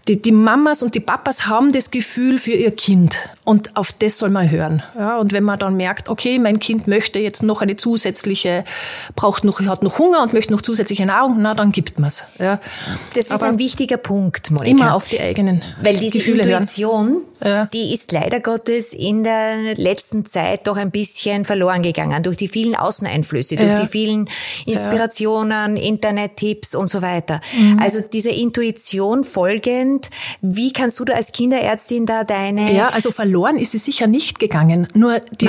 die, 0.09 0.21
die 0.21 0.33
Mamas 0.33 0.83
und 0.83 0.97
die 0.97 1.00
Papas 1.00 1.47
haben 1.47 1.71
das 1.71 1.93
Gefühl 1.93 2.38
für 2.38 2.50
ihr 2.50 2.73
Kind 2.73 3.17
und 3.45 3.76
auf 3.76 3.93
das 3.93 4.19
soll 4.19 4.31
man 4.31 4.50
hören. 4.50 4.83
Ja, 4.99 5.19
und 5.19 5.33
wenn 5.33 5.45
man 5.45 5.59
dann 5.59 5.76
merkt, 5.76 6.09
okay, 6.09 6.40
mein 6.40 6.59
Kind 6.59 6.88
möchte 6.88 7.21
jetzt 7.21 7.45
noch 7.45 7.62
eine 7.62 7.76
zusätzliche, 7.76 8.64
braucht 9.14 9.45
noch, 9.45 9.61
hat 9.61 9.85
noch 9.85 9.99
Hunger 9.99 10.23
und 10.23 10.33
möchte 10.33 10.52
noch 10.52 10.62
zusätzliche 10.62 11.07
Nahrung, 11.07 11.37
na 11.38 11.55
dann 11.55 11.71
gibt 11.71 12.00
man's. 12.00 12.25
Ja. 12.40 12.59
Das 13.14 13.26
ist 13.26 13.33
Aber 13.33 13.47
ein 13.47 13.59
wichtiger 13.59 13.99
Punkt, 13.99 14.50
Monika. 14.50 14.71
Immer 14.71 14.95
auf 14.97 15.07
die 15.09 15.21
eigenen 15.21 15.62
Weil 15.81 15.97
diese 15.97 16.19
Gefühle 16.19 16.43
Intuition, 16.43 17.23
hören. 17.40 17.69
die 17.73 17.95
ist 17.95 18.11
leider 18.11 18.40
Gottes 18.40 18.93
in 18.93 19.23
der 19.23 19.76
letzten 19.76 20.25
Zeit 20.26 20.67
doch 20.67 20.76
ein 20.76 20.90
bisschen 20.90 21.45
verloren 21.45 21.83
gegangen 21.83 22.00
gegangen 22.00 22.23
durch 22.23 22.37
die 22.37 22.49
vielen 22.49 22.75
Außeneinflüsse, 22.75 23.57
durch 23.57 23.69
ja. 23.69 23.80
die 23.80 23.87
vielen 23.87 24.28
Inspirationen, 24.66 25.76
ja. 25.76 25.83
Internettipps 25.83 26.75
und 26.75 26.88
so 26.88 27.02
weiter. 27.02 27.40
Mhm. 27.57 27.78
Also 27.80 28.00
diese 28.00 28.30
Intuition 28.30 29.25
folgend, 29.25 30.11
wie 30.40 30.73
kannst 30.73 30.99
du 31.00 31.04
da 31.04 31.14
als 31.14 31.33
Kinderärztin 31.33 32.07
da 32.07 32.25
deine... 32.25 32.73
Ja, 32.73 32.88
also 32.88 33.11
verloren 33.11 33.57
ist 33.57 33.73
sie 33.73 33.78
sicher 33.78 34.07
nicht 34.07 34.38
gegangen. 34.38 34.88
Nur 34.95 35.21
die, 35.40 35.49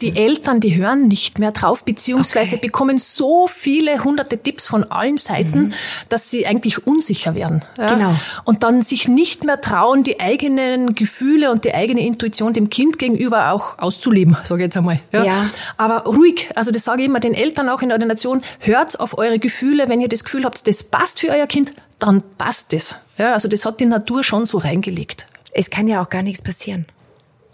die 0.00 0.16
Eltern, 0.16 0.60
die 0.60 0.76
hören 0.76 1.08
nicht 1.08 1.38
mehr 1.38 1.52
drauf, 1.52 1.84
beziehungsweise 1.84 2.56
okay. 2.56 2.66
bekommen 2.66 2.98
so 2.98 3.46
viele 3.46 4.02
hunderte 4.04 4.38
Tipps 4.38 4.66
von 4.66 4.84
allen 4.84 5.18
Seiten, 5.18 5.60
mhm. 5.60 5.72
dass 6.08 6.30
sie 6.30 6.46
eigentlich 6.46 6.86
unsicher 6.86 7.34
werden. 7.34 7.62
Ja? 7.78 7.86
Genau. 7.86 8.14
Und 8.44 8.62
dann 8.62 8.82
sich 8.82 9.08
nicht 9.08 9.44
mehr 9.44 9.60
trauen, 9.60 10.02
die 10.02 10.20
eigenen 10.20 10.94
Gefühle 10.94 11.50
und 11.50 11.64
die 11.64 11.74
eigene 11.74 12.00
Intuition 12.00 12.52
dem 12.52 12.70
Kind 12.70 12.98
gegenüber 12.98 13.52
auch 13.52 13.78
auszuleben, 13.78 14.36
sage 14.42 14.62
ich 14.62 14.66
jetzt 14.66 14.76
einmal. 14.76 15.00
Ja. 15.12 15.24
ja. 15.24 15.50
Aber 15.76 15.89
ruhig. 15.98 16.48
Also 16.54 16.70
das 16.70 16.84
sage 16.84 17.02
ich 17.02 17.08
immer 17.08 17.20
den 17.20 17.34
Eltern 17.34 17.68
auch 17.68 17.82
in 17.82 17.88
der 17.88 17.96
Ordination. 17.96 18.42
Hört 18.60 18.98
auf 19.00 19.18
eure 19.18 19.38
Gefühle. 19.38 19.88
Wenn 19.88 20.00
ihr 20.00 20.08
das 20.08 20.24
Gefühl 20.24 20.44
habt, 20.44 20.66
das 20.66 20.82
passt 20.82 21.20
für 21.20 21.28
euer 21.28 21.46
Kind, 21.46 21.72
dann 21.98 22.22
passt 22.38 22.72
es. 22.74 22.94
Ja, 23.18 23.32
also 23.34 23.48
das 23.48 23.64
hat 23.64 23.80
die 23.80 23.86
Natur 23.86 24.22
schon 24.24 24.46
so 24.46 24.58
reingelegt. 24.58 25.26
Es 25.52 25.70
kann 25.70 25.88
ja 25.88 26.02
auch 26.02 26.08
gar 26.08 26.22
nichts 26.22 26.42
passieren. 26.42 26.86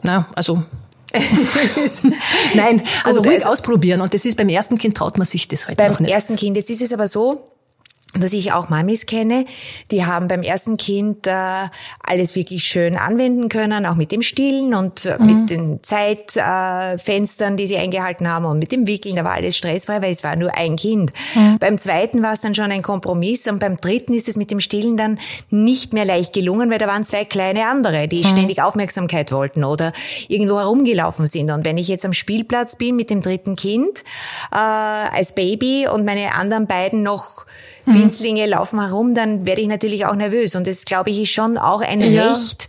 Na, 0.02 0.26
also 0.35 0.62
Nein, 2.55 2.83
also 3.05 3.23
ruhig 3.23 3.37
also 3.37 3.49
ausprobieren. 3.50 4.00
Und 4.00 4.12
das 4.12 4.25
ist 4.25 4.37
beim 4.37 4.49
ersten 4.49 4.76
Kind 4.76 4.97
traut 4.97 5.19
man 5.19 5.26
sich 5.26 5.49
das 5.49 5.66
halt 5.66 5.78
beim 5.78 5.93
noch 5.93 6.00
nicht. 6.00 6.09
Beim 6.09 6.14
ersten 6.14 6.37
Kind. 6.37 6.57
Jetzt 6.57 6.71
ist 6.71 6.83
es 6.83 6.93
aber 6.93 7.09
so, 7.09 7.52
dass 8.18 8.32
ich 8.32 8.52
auch 8.52 8.68
Mamis 8.68 9.06
kenne, 9.06 9.46
die 9.90 10.04
haben 10.04 10.28
beim 10.28 10.42
ersten 10.42 10.76
Kind 10.76 11.26
äh, 11.26 11.32
alles 12.00 12.35
wirklich 12.37 12.64
schön 12.64 12.96
anwenden 12.96 13.49
können, 13.49 13.87
auch 13.87 13.94
mit 13.94 14.12
dem 14.12 14.23
Stillen 14.23 14.75
und 14.75 15.06
äh, 15.06 15.16
mhm. 15.18 15.26
mit 15.26 15.50
den 15.50 15.82
Zeitfenstern, 15.82 17.54
äh, 17.54 17.56
die 17.56 17.66
sie 17.66 17.76
eingehalten 17.76 18.28
haben 18.28 18.44
und 18.44 18.58
mit 18.58 18.73
dem 18.73 18.87
Wickeln, 18.87 19.16
da 19.16 19.25
war 19.25 19.32
alles 19.32 19.56
stressfrei, 19.56 20.02
weil 20.02 20.12
es 20.12 20.25
war 20.25 20.37
nur 20.37 20.56
ein 20.56 20.76
Kind. 20.76 21.12
Mhm. 21.35 21.58
Beim 21.58 21.78
zweiten 21.78 22.23
war 22.23 22.32
es 22.32 22.40
dann 22.40 22.54
schon 22.54 22.70
ein 22.70 22.82
Kompromiss 22.82 23.46
und 23.46 23.58
beim 23.58 23.76
dritten 23.76 24.14
ist 24.14 24.28
es 24.28 24.37
mit 24.37 24.50
dem 24.50 24.61
Stillen 24.61 24.96
dann 24.96 25.18
nicht 25.50 25.92
mehr 25.92 26.04
leicht 26.04 26.32
gelungen, 26.32 26.70
weil 26.70 26.78
da 26.78 26.87
waren 26.87 27.04
zwei 27.04 27.25
kleine 27.25 27.66
andere, 27.66 28.08
die 28.08 28.18
mhm. 28.18 28.28
ständig 28.28 28.62
Aufmerksamkeit 28.62 29.32
wollten 29.32 29.64
oder 29.64 29.92
irgendwo 30.28 30.58
herumgelaufen 30.58 31.26
sind. 31.26 31.50
Und 31.50 31.64
wenn 31.64 31.78
ich 31.78 31.88
jetzt 31.88 32.04
am 32.04 32.12
Spielplatz 32.12 32.76
bin 32.76 32.96
mit 32.96 33.11
dem 33.11 33.23
dritten 33.23 33.56
Kind 33.56 34.04
äh, 34.52 34.56
als 34.56 35.35
Baby 35.35 35.87
und 35.92 36.04
meine 36.04 36.35
anderen 36.35 36.66
beiden 36.66 37.02
noch. 37.02 37.46
Winzlinge 37.87 38.47
laufen 38.47 38.81
herum, 38.81 39.14
dann 39.14 39.47
werde 39.47 39.61
ich 39.61 39.69
natürlich 39.69 40.07
auch 40.07 40.14
nervös. 40.14 40.55
Und 40.55 40.66
das, 40.66 40.85
glaube 40.85 41.11
ich, 41.11 41.21
ist 41.21 41.33
schon 41.33 41.57
auch 41.59 41.81
ein 41.81 42.00
ja. 42.00 42.28
Recht 42.28 42.69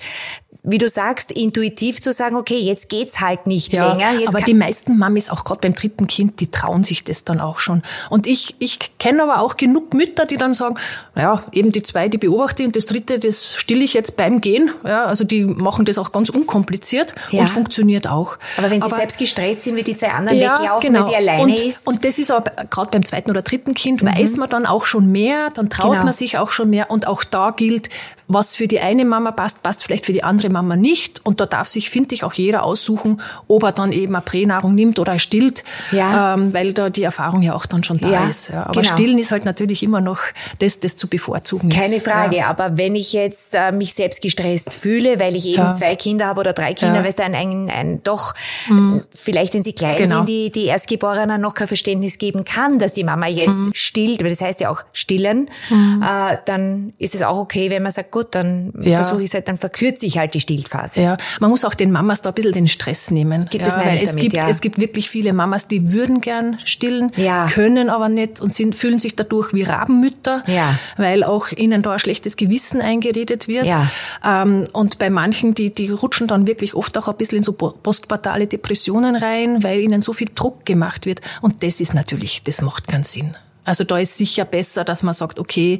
wie 0.68 0.78
du 0.78 0.90
sagst, 0.90 1.32
intuitiv 1.32 2.02
zu 2.02 2.12
sagen, 2.12 2.36
okay, 2.36 2.58
jetzt 2.58 2.90
geht's 2.90 3.22
halt 3.22 3.48
nicht 3.48 3.72
ja, 3.72 3.94
länger. 3.94 4.20
Jetzt 4.20 4.36
aber 4.36 4.42
die 4.42 4.54
meisten 4.54 4.98
Mamis, 4.98 5.30
auch 5.30 5.46
gerade 5.46 5.62
beim 5.62 5.74
dritten 5.74 6.08
Kind, 6.08 6.42
die 6.42 6.52
trauen 6.52 6.84
sich 6.84 7.06
das 7.06 7.24
dann 7.24 7.40
auch 7.40 7.60
schon. 7.60 7.84
Und 8.10 8.28
ich, 8.28 8.56
ich 8.60 8.78
kenne 9.00 9.24
aber 9.24 9.40
auch 9.40 9.56
genug 9.56 9.94
Mütter, 9.94 10.26
die 10.26 10.36
dann 10.36 10.54
sagen, 10.54 10.76
naja, 11.16 11.42
eben 11.54 11.72
die 11.72 11.82
zwei, 11.82 12.10
die 12.10 12.18
beobachte 12.18 12.66
und 12.66 12.76
das 12.76 12.86
dritte, 12.86 13.18
das 13.18 13.56
stille 13.56 13.82
ich 13.82 13.94
jetzt 13.94 14.18
beim 14.18 14.42
Gehen. 14.42 14.70
Ja, 14.86 15.06
also 15.06 15.24
die 15.24 15.46
machen 15.46 15.86
das 15.86 15.98
auch 15.98 16.12
ganz 16.12 16.30
unkompliziert 16.30 17.16
ja. 17.32 17.42
und 17.42 17.50
funktioniert 17.50 18.06
auch. 18.08 18.38
Aber 18.58 18.70
wenn 18.70 18.82
sie 18.82 18.88
aber, 18.88 18.96
selbst 18.98 19.20
gestresst 19.20 19.64
sind, 19.64 19.78
wie 19.78 19.84
die 19.84 19.96
zwei 19.96 20.12
anderen 20.12 20.38
ja, 20.38 20.60
weglaufen, 20.60 20.94
genau. 20.94 21.00
weil 21.00 21.10
sie 21.10 21.16
alleine 21.16 21.44
und, 21.44 21.62
ist. 21.62 21.88
Und 21.88 22.04
das 22.04 22.20
ist 22.20 22.30
aber 22.30 22.52
gerade 22.70 22.92
beim 22.92 23.06
zweiten 23.06 23.32
oder 23.32 23.42
dritten 23.42 23.74
Kind 23.74 24.04
mhm. 24.04 24.08
weiß 24.08 24.36
man 24.36 24.50
dann 24.50 24.66
auch 24.66 24.86
schon 24.86 25.14
mehr, 25.14 25.50
dann 25.54 25.70
traut 25.70 25.94
genau. 25.94 26.04
man 26.04 26.14
sich 26.14 26.38
auch 26.38 26.52
schon 26.52 26.70
mehr. 26.70 26.92
Und 26.92 27.08
auch 27.08 27.24
da 27.24 27.52
gilt, 27.52 27.90
was 28.28 28.58
für 28.58 28.68
die 28.68 28.82
eine 28.82 29.06
Mama 29.06 29.32
passt, 29.32 29.64
passt 29.64 29.86
vielleicht 29.86 30.06
für 30.06 30.12
die 30.12 30.26
andere 30.26 30.50
Mama 30.50 30.57
nicht. 30.62 31.26
Und 31.26 31.40
da 31.40 31.46
darf 31.46 31.68
sich, 31.68 31.90
finde 31.90 32.16
ich, 32.16 32.24
auch 32.24 32.34
jeder 32.34 32.64
aussuchen, 32.64 33.22
ob 33.48 33.64
er 33.64 33.72
dann 33.72 33.92
eben 33.92 34.16
eine 34.16 34.24
Pränahrung 34.24 34.76
nimmt 34.76 35.00
oder 35.00 35.20
stillt, 35.20 35.64
ja. 35.92 36.34
ähm, 36.34 36.54
weil 36.54 36.74
da 36.74 36.90
die 36.90 37.04
Erfahrung 37.04 37.42
ja 37.42 37.54
auch 37.54 37.66
dann 37.66 37.84
schon 37.84 38.00
da 38.00 38.10
ja, 38.10 38.30
ist. 38.30 38.50
Ja. 38.50 38.64
Aber 38.64 38.82
genau. 38.82 38.94
stillen 38.94 39.18
ist 39.18 39.32
halt 39.32 39.46
natürlich 39.46 39.84
immer 39.84 40.02
noch 40.02 40.20
das, 40.60 40.80
das 40.80 40.96
zu 40.96 41.08
bevorzugen 41.08 41.70
Keine 41.70 41.96
ist. 41.96 42.06
Frage, 42.06 42.38
ja. 42.38 42.48
aber 42.48 42.78
wenn 42.78 42.96
ich 42.96 43.14
jetzt 43.14 43.56
äh, 43.56 43.72
mich 43.72 43.94
selbst 43.94 44.22
gestresst 44.22 44.74
fühle, 44.74 45.20
weil 45.20 45.36
ich 45.36 45.46
eben 45.48 45.74
zwei 45.74 45.96
Kinder 45.96 46.28
habe 46.28 46.40
oder 46.40 46.54
drei 46.54 46.74
Kinder, 46.74 47.00
weil 47.02 47.10
es 47.10 47.16
dann 47.16 47.34
ein, 47.34 47.70
ein 47.70 48.02
doch, 48.04 48.34
mhm. 48.68 49.04
vielleicht 49.12 49.54
wenn 49.54 49.64
sie 49.64 49.74
klein 49.74 49.98
genau. 49.98 50.18
sind, 50.18 50.30
die, 50.30 50.52
die 50.52 50.66
Erstgeborenen 50.66 51.42
noch 51.42 51.54
kein 51.54 51.68
Verständnis 51.68 52.18
geben 52.18 52.44
kann, 52.44 52.80
dass 52.80 52.94
die 52.94 53.04
Mama 53.04 53.28
jetzt 53.28 53.48
mhm. 53.50 53.72
stillt, 53.74 54.22
weil 54.22 54.30
das 54.30 54.42
heißt 54.42 54.60
ja 54.60 54.70
auch 54.70 54.84
stillen, 54.94 55.50
mhm. 55.70 56.04
äh, 56.04 56.38
dann 56.46 56.94
ist 56.98 57.16
es 57.16 57.22
auch 57.22 57.38
okay, 57.38 57.70
wenn 57.70 57.84
man 57.84 57.92
sagt, 57.92 58.12
gut, 58.12 58.28
dann 58.32 58.74
versuche 58.82 59.22
ich 59.22 59.30
es 59.30 59.34
halt, 59.34 59.48
dann 59.48 59.58
verkürze 59.58 60.06
ich 60.06 60.18
halt 60.18 60.34
die 60.34 60.42
Stillphase. 60.48 61.02
Ja, 61.02 61.18
man 61.42 61.50
muss 61.50 61.66
auch 61.66 61.74
den 61.74 61.92
Mamas 61.92 62.22
da 62.22 62.30
ein 62.30 62.36
bisschen 62.36 62.54
den 62.54 62.68
Stress 62.68 63.12
nehmen. 63.12 63.48
Gibt 63.50 63.68
ja, 63.68 63.74
es 63.74 63.78
weil 63.78 63.96
es 63.98 64.10
damit, 64.12 64.22
gibt, 64.22 64.34
ja. 64.34 64.48
es 64.48 64.62
gibt 64.62 64.80
wirklich 64.80 65.10
viele 65.10 65.34
Mamas, 65.34 65.68
die 65.68 65.92
würden 65.92 66.22
gern 66.22 66.58
stillen, 66.64 67.12
ja. 67.18 67.48
können 67.48 67.90
aber 67.90 68.08
nicht 68.08 68.40
und 68.40 68.54
sind, 68.54 68.74
fühlen 68.74 68.98
sich 68.98 69.16
dadurch 69.16 69.54
wie 69.54 69.64
Rabenmütter, 69.64 70.44
ja. 70.48 70.74
weil 70.96 71.24
auch 71.24 71.52
ihnen 71.52 71.82
da 71.82 71.92
ein 71.92 72.00
schlechtes 72.00 72.38
Gewissen 72.38 72.80
eingeredet 72.80 73.48
wird. 73.48 73.66
Ja. 73.66 73.90
Ähm, 74.24 74.66
und 74.72 75.00
bei 75.00 75.10
manchen, 75.10 75.54
die, 75.54 75.74
die 75.74 75.90
rutschen 75.90 76.28
dann 76.28 76.48
wirklich 76.48 76.76
oft 76.76 76.98
auch 76.98 77.10
ein 77.10 77.18
bisschen 77.18 77.40
in 77.40 77.44
so 77.44 77.52
postpartale 77.54 78.48
Depressionen 78.48 79.16
rein, 79.18 79.64
weil 79.64 79.82
ihnen 79.82 80.02
so 80.02 80.14
viel 80.14 80.30
Druck 80.34 80.66
gemacht 80.66 81.06
wird. 81.06 81.20
Und 81.42 81.62
das 81.64 81.82
ist 81.82 81.94
natürlich, 81.94 82.44
das 82.44 82.62
macht 82.62 82.88
keinen 82.88 83.04
Sinn. 83.04 83.36
Also 83.66 83.84
da 83.84 83.98
ist 83.98 84.16
sicher 84.16 84.46
besser, 84.46 84.86
dass 84.86 85.04
man 85.04 85.14
sagt, 85.14 85.40
okay, 85.40 85.80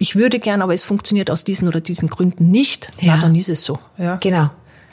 ich 0.00 0.16
würde 0.16 0.38
gern, 0.38 0.62
aber 0.62 0.72
es 0.72 0.82
funktioniert 0.82 1.30
aus 1.30 1.44
diesen 1.44 1.68
oder 1.68 1.80
diesen 1.80 2.08
Gründen 2.08 2.50
nicht, 2.50 2.90
ja. 3.00 3.16
Na, 3.16 3.20
dann 3.20 3.34
ist 3.34 3.50
es 3.50 3.62
so. 3.62 3.78
Ja. 3.98 4.16
Genau. 4.16 4.48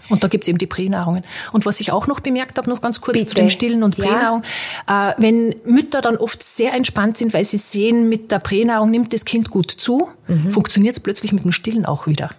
Und 0.10 0.24
da 0.24 0.28
gibt's 0.28 0.50
eben 0.50 0.58
die 0.58 0.68
Pränahrungen. 0.68 1.24
Und 1.54 1.66
was 1.66 1.80
ich 1.80 1.94
auch 1.94 2.08
noch 2.08 2.20
bemerkt 2.20 2.58
habe, 2.58 2.70
noch 2.70 2.82
ganz 2.82 3.00
kurz 3.00 3.20
Bitte. 3.20 3.28
zu 3.30 3.36
dem 3.36 3.50
Stillen 3.50 3.84
und 3.84 3.96
Pränahrung, 3.98 4.44
ja. 4.88 5.12
äh, 5.12 5.14
wenn 5.18 5.56
Mütter 5.66 6.02
dann 6.02 6.18
oft 6.18 6.44
sehr 6.44 6.74
entspannt 6.74 7.18
sind, 7.18 7.34
weil 7.34 7.46
sie 7.46 7.58
sehen, 7.58 8.10
mit 8.10 8.32
der 8.32 8.40
Pränahrung 8.40 8.92
nimmt 8.92 9.14
das 9.14 9.24
Kind 9.24 9.50
gut 9.50 9.72
zu, 9.72 10.10
mhm. 10.28 10.52
funktioniert's 10.52 11.00
plötzlich 11.00 11.32
mit 11.32 11.46
dem 11.46 11.54
Stillen 11.54 11.86
auch 11.86 12.06
wieder. 12.06 12.32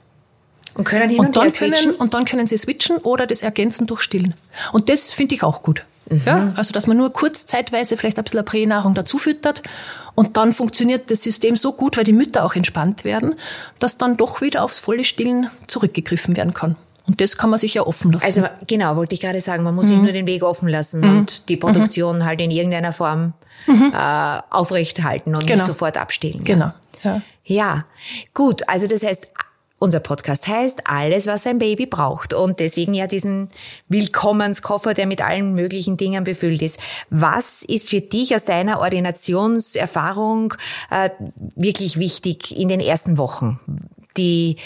Und 0.79 0.85
können 0.85 1.11
hin 1.11 1.19
und, 1.19 1.27
und 1.27 1.37
dann 1.37 1.53
können, 1.53 1.95
Und 1.97 2.15
dann 2.15 2.25
können 2.25 2.47
sie 2.47 2.57
switchen 2.57 2.97
oder 2.99 3.27
das 3.27 3.43
ergänzen 3.43 3.87
durch 3.87 4.01
Stillen. 4.01 4.35
Und 4.73 4.89
das 4.89 5.13
finde 5.13 5.35
ich 5.35 5.43
auch 5.43 5.63
gut. 5.63 5.85
Mhm. 6.09 6.23
Ja, 6.25 6.53
also, 6.57 6.73
dass 6.73 6.87
man 6.87 6.97
nur 6.97 7.13
kurz 7.13 7.47
zeitweise 7.47 7.97
vielleicht 7.97 8.17
ein 8.17 8.25
bisschen 8.25 8.45
Pränahrung 8.45 8.95
dazu 8.95 9.19
füttert 9.19 9.63
und 10.15 10.37
dann 10.37 10.53
funktioniert 10.53 11.11
das 11.11 11.23
System 11.23 11.57
so 11.57 11.73
gut, 11.73 11.97
weil 11.97 12.05
die 12.05 12.13
Mütter 12.13 12.45
auch 12.45 12.55
entspannt 12.55 13.05
werden, 13.05 13.35
dass 13.79 13.99
dann 13.99 14.17
doch 14.17 14.41
wieder 14.41 14.63
aufs 14.63 14.79
volle 14.79 15.05
Stillen 15.05 15.51
zurückgegriffen 15.67 16.37
werden 16.37 16.55
kann. 16.55 16.77
Und 17.07 17.21
das 17.21 17.37
kann 17.37 17.51
man 17.51 17.59
sich 17.59 17.75
ja 17.75 17.83
offen 17.83 18.13
lassen. 18.13 18.27
Also 18.27 18.43
genau, 18.67 18.97
wollte 18.97 19.15
ich 19.15 19.21
gerade 19.21 19.41
sagen, 19.41 19.65
man 19.65 19.75
muss 19.75 19.87
mhm. 19.87 19.91
sich 19.91 19.99
nur 19.99 20.13
den 20.13 20.27
Weg 20.27 20.43
offen 20.43 20.69
lassen 20.69 21.01
mhm. 21.01 21.19
und 21.19 21.49
die 21.49 21.57
Produktion 21.57 22.19
mhm. 22.19 22.25
halt 22.25 22.41
in 22.41 22.51
irgendeiner 22.51 22.93
Form 22.93 23.33
mhm. 23.67 23.93
äh, 23.95 24.41
aufrechthalten 24.51 25.35
und 25.35 25.47
genau. 25.47 25.57
nicht 25.57 25.67
sofort 25.67 25.97
abstellen. 25.97 26.45
Genau. 26.45 26.73
Ja. 27.03 27.23
ja, 27.45 27.85
gut. 28.35 28.69
Also 28.69 28.87
das 28.87 29.05
heißt, 29.05 29.29
unser 29.79 30.01
Podcast 30.01 30.49
heißt 30.49 30.83
Alles, 30.87 31.27
was 31.27 31.47
ein 31.47 31.59
Baby 31.59 31.87
braucht 31.87 32.35
und 32.35 32.61
deswegen 32.61 32.95
ja 32.95 33.07
diesen 33.07 33.49
Willkommenskoffer, 33.89 34.95
der 34.95 35.07
mit 35.07 35.23
allen 35.23 35.55
möglichen 35.55 35.97
Dingen 35.97 36.25
befüllt 36.25 36.63
ist. 36.63 36.81
Was 37.11 37.63
ist 37.63 37.89
für 37.89 38.01
dich 38.01 38.35
aus 38.35 38.45
deiner 38.45 38.81
Ordinationserfahrung 38.81 40.55
äh, 40.91 41.11
wirklich 41.55 41.99
wichtig 41.99 42.57
in 42.57 42.69
den 42.69 42.81
ersten 42.81 43.19
Wochen? 43.19 43.61
Die 44.17 44.57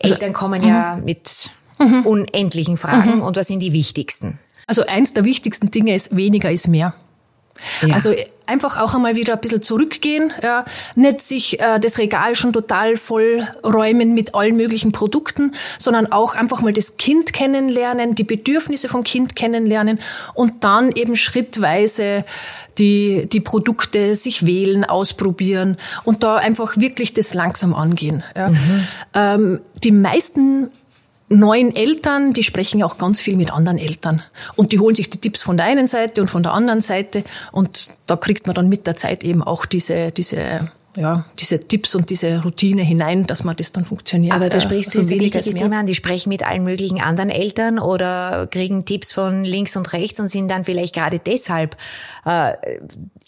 also, 0.00 0.14
Eltern 0.14 0.32
kommen 0.32 0.62
ja 0.62 0.96
mit 0.96 1.50
mhm. 1.78 2.06
unendlichen 2.06 2.76
Fragen 2.76 3.16
mhm. 3.16 3.22
und 3.22 3.36
was 3.36 3.48
sind 3.48 3.60
die 3.60 3.72
wichtigsten? 3.72 4.38
Also 4.66 4.86
eins 4.86 5.12
der 5.12 5.24
wichtigsten 5.24 5.70
Dinge 5.70 5.94
ist, 5.94 6.16
weniger 6.16 6.50
ist 6.50 6.68
mehr. 6.68 6.94
Ja. 7.82 7.94
Also 7.94 8.14
einfach 8.46 8.76
auch 8.76 8.94
einmal 8.94 9.16
wieder 9.16 9.34
ein 9.34 9.40
bisschen 9.40 9.62
zurückgehen, 9.62 10.32
ja, 10.42 10.64
nicht 10.94 11.20
sich 11.20 11.60
äh, 11.60 11.80
das 11.80 11.98
Regal 11.98 12.34
schon 12.34 12.52
total 12.52 12.96
voll 12.96 13.46
räumen 13.64 14.14
mit 14.14 14.34
allen 14.34 14.56
möglichen 14.56 14.92
Produkten, 14.92 15.52
sondern 15.78 16.12
auch 16.12 16.34
einfach 16.34 16.60
mal 16.60 16.72
das 16.72 16.96
Kind 16.96 17.32
kennenlernen, 17.32 18.14
die 18.14 18.24
Bedürfnisse 18.24 18.88
vom 18.88 19.04
Kind 19.04 19.36
kennenlernen 19.36 19.98
und 20.34 20.64
dann 20.64 20.92
eben 20.92 21.16
schrittweise 21.16 22.24
die, 22.78 23.28
die 23.32 23.40
Produkte 23.40 24.14
sich 24.14 24.46
wählen, 24.46 24.84
ausprobieren 24.84 25.76
und 26.04 26.22
da 26.22 26.36
einfach 26.36 26.76
wirklich 26.76 27.14
das 27.14 27.34
langsam 27.34 27.74
angehen. 27.74 28.22
Ja. 28.36 28.48
Mhm. 28.50 28.88
Ähm, 29.14 29.60
die 29.82 29.92
meisten 29.92 30.70
neuen 31.28 31.74
Eltern, 31.74 32.32
die 32.32 32.42
sprechen 32.42 32.80
ja 32.80 32.86
auch 32.86 32.98
ganz 32.98 33.20
viel 33.20 33.36
mit 33.36 33.52
anderen 33.52 33.78
Eltern. 33.78 34.22
Und 34.56 34.72
die 34.72 34.78
holen 34.78 34.94
sich 34.94 35.10
die 35.10 35.18
Tipps 35.18 35.42
von 35.42 35.56
der 35.56 35.66
einen 35.66 35.86
Seite 35.86 36.20
und 36.20 36.28
von 36.28 36.42
der 36.42 36.52
anderen 36.52 36.80
Seite. 36.80 37.24
Und 37.52 37.90
da 38.06 38.16
kriegt 38.16 38.46
man 38.46 38.54
dann 38.54 38.68
mit 38.68 38.86
der 38.86 38.96
Zeit 38.96 39.24
eben 39.24 39.42
auch 39.42 39.66
diese, 39.66 40.10
diese 40.10 40.68
ja, 40.96 41.24
diese 41.38 41.58
Tipps 41.60 41.94
und 41.94 42.10
diese 42.10 42.42
Routine 42.42 42.82
hinein, 42.82 43.26
dass 43.26 43.44
man 43.44 43.56
das 43.56 43.72
dann 43.72 43.84
funktioniert. 43.84 44.34
Aber 44.34 44.48
da 44.48 44.60
sprichst 44.60 44.94
du 44.94 45.00
also 45.00 45.12
ein 45.12 45.20
wichtiges 45.20 45.50
Thema 45.50 45.80
an. 45.80 45.86
Die 45.86 45.94
sprechen 45.94 46.28
mit 46.28 46.46
allen 46.46 46.62
möglichen 46.64 47.00
anderen 47.00 47.30
Eltern 47.30 47.78
oder 47.78 48.46
kriegen 48.46 48.84
Tipps 48.84 49.12
von 49.12 49.44
links 49.44 49.76
und 49.76 49.92
rechts 49.92 50.20
und 50.20 50.28
sind 50.28 50.48
dann 50.48 50.64
vielleicht 50.64 50.94
gerade 50.94 51.18
deshalb 51.18 51.76
äh, 52.24 52.52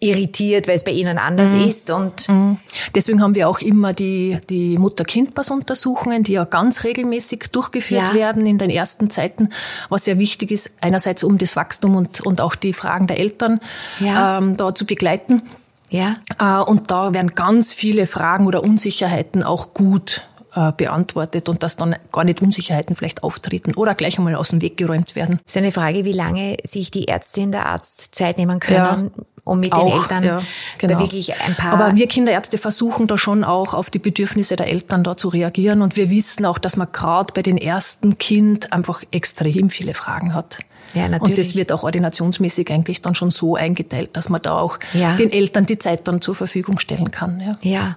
irritiert, 0.01 0.69
weil 0.69 0.77
es 0.77 0.85
bei 0.85 0.93
ihnen 0.93 1.19
anders 1.19 1.53
mhm. 1.53 1.65
ist. 1.65 1.91
Und 1.91 2.29
mhm. 2.29 2.59
Deswegen 2.95 3.21
haben 3.21 3.35
wir 3.35 3.49
auch 3.49 3.61
immer 3.61 3.93
die, 3.93 4.39
die 4.49 4.79
Mutter-Kind-Pass-Untersuchungen, 4.79 6.23
die 6.23 6.33
ja 6.35 6.45
ganz 6.45 6.85
regelmäßig 6.85 7.49
durchgeführt 7.53 8.09
ja. 8.09 8.15
werden 8.15 8.47
in 8.47 8.59
den 8.59 8.71
ersten 8.71 9.11
Zeiten, 9.11 9.51
was 9.89 10.05
sehr 10.05 10.19
wichtig 10.19 10.51
ist, 10.51 10.71
einerseits 10.81 11.25
um 11.25 11.39
das 11.39 11.57
Wachstum 11.57 11.97
und, 11.97 12.21
und 12.21 12.41
auch 12.41 12.55
die 12.55 12.73
Fragen 12.73 13.07
der 13.07 13.19
Eltern 13.19 13.61
ja. 14.01 14.39
ähm, 14.39 14.57
da 14.57 14.75
zu 14.75 14.87
begleiten. 14.87 15.43
Ja. 15.91 16.17
Äh, 16.39 16.63
und 16.63 16.91
da 16.91 17.15
werden 17.15 17.35
ganz 17.35 17.73
viele 17.73 18.07
Fragen 18.07 18.47
oder 18.47 18.63
Unsicherheiten 18.63 19.43
auch 19.43 19.75
gut 19.75 20.23
äh, 20.57 20.73
beantwortet 20.73 21.49
und 21.49 21.63
dass 21.63 21.77
dann 21.77 21.97
gar 22.13 22.25
nicht 22.25 22.41
Unsicherheiten 22.41 22.97
vielleicht 22.97 23.23
auftreten 23.23 23.75
oder 23.75 23.95
gleich 23.95 24.19
einmal 24.19 24.35
aus 24.35 24.49
dem 24.49 24.63
Weg 24.63 24.77
geräumt 24.77 25.15
werden. 25.15 25.39
Das 25.45 25.55
ist 25.55 25.57
eine 25.59 25.71
Frage, 25.71 26.05
wie 26.05 26.13
lange 26.13 26.57
sich 26.63 26.91
die 26.91 27.09
Ärztin, 27.09 27.53
der 27.53 27.67
Arzt 27.67 28.15
Zeit 28.15 28.39
nehmen 28.39 28.59
können, 28.59 29.11
ja, 29.15 29.25
um 29.45 29.61
mit 29.61 29.73
auch, 29.73 29.85
den 29.85 30.01
Eltern 30.01 30.25
ja, 30.25 30.43
genau. 30.79 30.95
da 30.95 31.01
wirklich 31.01 31.35
ein 31.35 31.55
paar. 31.55 31.75
Aber 31.75 31.97
wir 31.97 32.07
Kinderärzte 32.09 32.59
versuchen 32.59 33.07
da 33.07 33.19
schon 33.19 33.45
auch 33.45 33.75
auf 33.75 33.91
die 33.91 33.99
Bedürfnisse 33.99 34.57
der 34.57 34.69
Eltern 34.69 35.05
da 35.05 35.17
zu 35.17 35.29
reagieren 35.29 35.83
und 35.83 35.97
wir 35.97 36.11
wissen 36.11 36.47
auch, 36.47 36.59
dass 36.59 36.77
man 36.77 36.89
gerade 36.91 37.33
bei 37.35 37.43
den 37.43 37.59
ersten 37.59 38.19
Kind 38.19 38.73
einfach 38.73 39.03
extrem 39.13 39.69
viele 39.69 39.95
Fragen 39.95 40.35
hat. 40.35 40.61
Ja, 40.95 41.09
natürlich. 41.09 41.31
Und 41.31 41.39
das 41.39 41.55
wird 41.55 41.73
auch 41.73 41.83
ordinationsmäßig 41.83 42.71
eigentlich 42.71 43.03
dann 43.03 43.15
schon 43.15 43.31
so 43.31 43.57
eingeteilt, 43.57 44.17
dass 44.17 44.29
man 44.29 44.43
da 44.43 44.59
auch 44.59 44.79
ja. 44.93 45.17
den 45.17 45.33
Eltern 45.33 45.67
die 45.67 45.79
Zeit 45.79 46.07
dann 46.09 46.21
zur 46.21 46.35
Verfügung 46.35 46.79
stellen 46.79 47.11
kann. 47.11 47.41
Ja. 47.41 47.53
ja. 47.63 47.97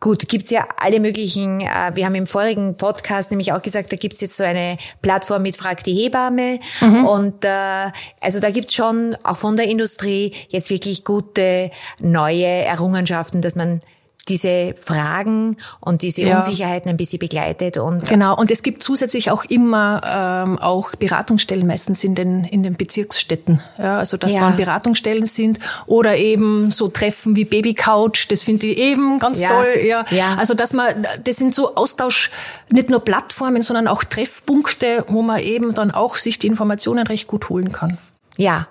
Gut, 0.00 0.28
gibt's 0.28 0.50
ja 0.50 0.66
alle 0.78 1.00
möglichen, 1.00 1.62
äh, 1.62 1.92
wir 1.94 2.04
haben 2.04 2.14
im 2.14 2.26
vorigen 2.26 2.76
Podcast 2.76 3.30
nämlich 3.30 3.52
auch 3.52 3.62
gesagt, 3.62 3.90
da 3.90 3.96
gibt's 3.96 4.20
jetzt 4.20 4.36
so 4.36 4.44
eine 4.44 4.76
Plattform 5.00 5.42
mit 5.42 5.56
Frag 5.56 5.82
die 5.84 5.94
Hebamme. 5.94 6.60
Mhm. 6.80 7.04
Und 7.06 7.44
äh, 7.44 7.90
also 8.20 8.40
da 8.40 8.50
gibt's 8.50 8.74
schon 8.74 9.16
auch 9.24 9.36
von 9.36 9.56
der 9.56 9.66
Industrie 9.66 10.34
jetzt 10.48 10.70
wirklich 10.70 11.04
gute 11.04 11.70
neue 11.98 12.46
Errungenschaften, 12.46 13.40
dass 13.40 13.56
man 13.56 13.80
diese 14.28 14.74
Fragen 14.78 15.56
und 15.80 16.02
diese 16.02 16.22
ja. 16.22 16.36
Unsicherheiten 16.36 16.90
ein 16.90 16.96
bisschen 16.96 17.18
begleitet 17.18 17.78
und 17.78 18.06
genau 18.06 18.36
und 18.36 18.50
es 18.50 18.62
gibt 18.62 18.82
zusätzlich 18.82 19.30
auch 19.30 19.44
immer 19.44 20.00
ähm, 20.04 20.58
auch 20.58 20.94
Beratungsstellen 20.96 21.66
meistens 21.66 22.04
in 22.04 22.14
den 22.14 22.44
in 22.44 22.62
den 22.62 22.74
Bezirksstädten 22.74 23.60
ja, 23.78 23.98
also 23.98 24.16
dass 24.16 24.32
ja. 24.32 24.40
dann 24.40 24.56
Beratungsstellen 24.56 25.26
sind 25.26 25.58
oder 25.86 26.16
eben 26.16 26.70
so 26.70 26.88
Treffen 26.88 27.36
wie 27.36 27.44
Baby 27.44 27.74
Couch 27.74 28.30
das 28.30 28.42
finde 28.42 28.66
ich 28.66 28.78
eben 28.78 29.18
ganz 29.18 29.40
ja. 29.40 29.48
toll 29.48 29.80
ja. 29.84 30.04
ja 30.10 30.36
also 30.36 30.54
dass 30.54 30.72
man 30.72 31.06
das 31.24 31.36
sind 31.36 31.54
so 31.54 31.74
Austausch 31.74 32.30
nicht 32.70 32.90
nur 32.90 33.00
Plattformen 33.00 33.62
sondern 33.62 33.88
auch 33.88 34.04
Treffpunkte 34.04 35.04
wo 35.08 35.22
man 35.22 35.40
eben 35.40 35.74
dann 35.74 35.90
auch 35.90 36.16
sich 36.16 36.38
die 36.38 36.46
Informationen 36.46 37.06
recht 37.06 37.26
gut 37.26 37.48
holen 37.48 37.72
kann 37.72 37.98
ja 38.36 38.68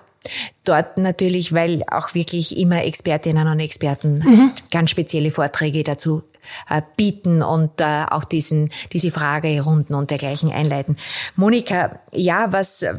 Dort 0.64 0.98
natürlich, 0.98 1.52
weil 1.52 1.82
auch 1.90 2.14
wirklich 2.14 2.56
immer 2.58 2.84
Expertinnen 2.84 3.48
und 3.48 3.60
Experten 3.60 4.18
mhm. 4.18 4.52
ganz 4.70 4.90
spezielle 4.90 5.30
Vorträge 5.30 5.82
dazu 5.82 6.22
äh, 6.68 6.82
bieten 6.96 7.42
und 7.42 7.80
äh, 7.80 8.04
auch 8.10 8.24
diesen, 8.24 8.70
diese 8.92 9.10
Fragerunden 9.10 9.94
und 9.94 10.10
dergleichen 10.10 10.50
einleiten. 10.50 10.96
Monika, 11.36 12.00
ja, 12.12 12.52
was, 12.52 12.82
äh, 12.82 12.94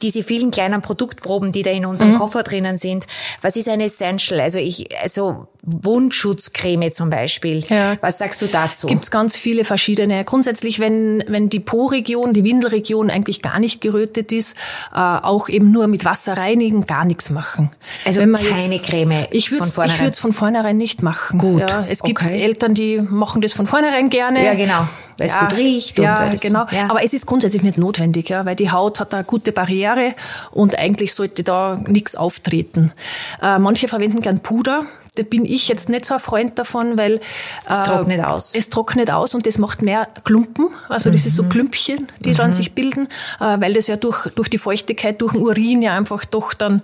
diese 0.00 0.22
vielen 0.22 0.50
kleinen 0.50 0.82
Produktproben, 0.82 1.52
die 1.52 1.62
da 1.62 1.70
in 1.70 1.86
unserem 1.86 2.12
mhm. 2.12 2.18
Koffer 2.18 2.42
drinnen 2.42 2.78
sind, 2.78 3.06
was 3.40 3.56
ist 3.56 3.68
ein 3.68 3.80
Essential? 3.80 4.40
Also 4.40 4.58
ich, 4.58 4.88
also 5.00 5.48
Wundschutzcreme 5.62 6.90
zum 6.90 7.08
Beispiel. 7.08 7.64
Ja. 7.68 7.96
Was 8.00 8.18
sagst 8.18 8.42
du 8.42 8.46
dazu? 8.46 8.88
Gibt's 8.88 9.12
ganz 9.12 9.36
viele 9.36 9.64
verschiedene. 9.64 10.24
Grundsätzlich, 10.24 10.80
wenn, 10.80 11.22
wenn 11.28 11.48
die 11.48 11.60
Po-Region, 11.60 12.32
die 12.32 12.42
Windelregion 12.42 13.10
eigentlich 13.10 13.42
gar 13.42 13.60
nicht 13.60 13.80
gerötet 13.80 14.32
ist, 14.32 14.56
äh, 14.92 14.98
auch 14.98 15.48
eben 15.48 15.70
nur 15.70 15.86
mit 15.86 16.04
Wasser 16.04 16.36
reinigen, 16.36 16.86
gar 16.86 17.04
nichts 17.04 17.30
machen. 17.30 17.70
Also 18.04 18.20
keine 18.20 18.74
jetzt, 18.74 18.86
Creme 18.86 19.26
ich 19.30 19.50
von 19.50 19.64
vornherein? 19.64 19.94
Ich 19.94 20.00
würde 20.00 20.10
es 20.10 20.18
von 20.18 20.32
vornherein 20.32 20.76
nicht 20.76 21.02
machen. 21.02 21.38
Gut. 21.38 21.60
Ja, 21.60 21.86
es 21.88 22.02
gibt 22.02 22.20
okay. 22.20 22.42
Eltern, 22.42 22.74
die 22.74 23.00
machen 23.00 23.40
das 23.40 23.52
von 23.52 23.68
vornherein 23.68 24.10
gerne. 24.10 24.44
Ja, 24.44 24.54
genau 24.54 24.88
weil 25.18 25.26
es 25.26 25.38
gut 25.38 25.56
riecht. 25.56 25.98
Ja, 25.98 26.24
und 26.24 26.40
genau. 26.40 26.66
Ja. 26.70 26.88
Aber 26.88 27.04
es 27.04 27.12
ist 27.12 27.26
grundsätzlich 27.26 27.62
nicht 27.62 27.78
notwendig, 27.78 28.28
ja, 28.30 28.44
weil 28.44 28.56
die 28.56 28.70
Haut 28.70 28.98
hat 28.98 29.14
eine 29.14 29.24
gute 29.24 29.52
Barriere 29.52 30.14
und 30.50 30.78
eigentlich 30.78 31.14
sollte 31.14 31.42
da 31.42 31.78
nichts 31.86 32.16
auftreten. 32.16 32.92
Äh, 33.40 33.58
manche 33.58 33.88
verwenden 33.88 34.20
gern 34.20 34.40
Puder 34.40 34.86
da 35.14 35.24
bin 35.24 35.44
ich 35.44 35.68
jetzt 35.68 35.90
nicht 35.90 36.06
so 36.06 36.14
ein 36.14 36.20
Freund 36.20 36.58
davon, 36.58 36.96
weil 36.96 37.20
es 37.68 37.78
äh, 37.78 37.82
trocknet 37.82 38.24
aus. 38.24 38.54
Es 38.54 38.70
trocknet 38.70 39.10
aus 39.10 39.34
und 39.34 39.44
das 39.44 39.58
macht 39.58 39.82
mehr 39.82 40.08
Klumpen. 40.24 40.68
Also 40.88 41.10
das 41.10 41.26
ist 41.26 41.36
so 41.36 41.42
mhm. 41.42 41.50
Klümpchen, 41.50 42.08
die 42.20 42.30
mhm. 42.30 42.36
dann 42.36 42.52
sich 42.54 42.72
bilden, 42.74 43.08
äh, 43.38 43.60
weil 43.60 43.74
das 43.74 43.88
ja 43.88 43.96
durch, 43.96 44.28
durch 44.34 44.48
die 44.48 44.56
Feuchtigkeit, 44.56 45.20
durch 45.20 45.32
den 45.32 45.42
Urin 45.42 45.82
ja 45.82 45.94
einfach 45.94 46.24
doch 46.24 46.54
dann 46.54 46.80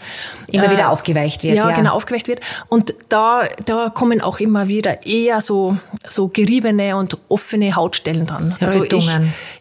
immer 0.53 0.67
äh, 0.67 0.71
wieder 0.73 0.91
aufgeweicht 0.91 1.43
wird. 1.43 1.57
Ja, 1.57 1.71
ja, 1.71 1.75
genau, 1.77 1.95
aufgeweicht 1.95 2.29
wird. 2.29 2.41
Und 2.69 2.95
da, 3.09 3.45
da 3.65 3.89
kommen 3.89 4.21
auch 4.21 4.41
immer 4.41 4.69
wieder 4.69 5.07
eher 5.07 5.41
so, 5.41 5.79
so 6.07 6.29
geriebene 6.29 6.99
und 6.99 7.17
offene 7.31 7.77
Hautstellen 7.77 8.27
dran. 8.27 8.55
Also 8.61 8.85
ich, 8.85 9.09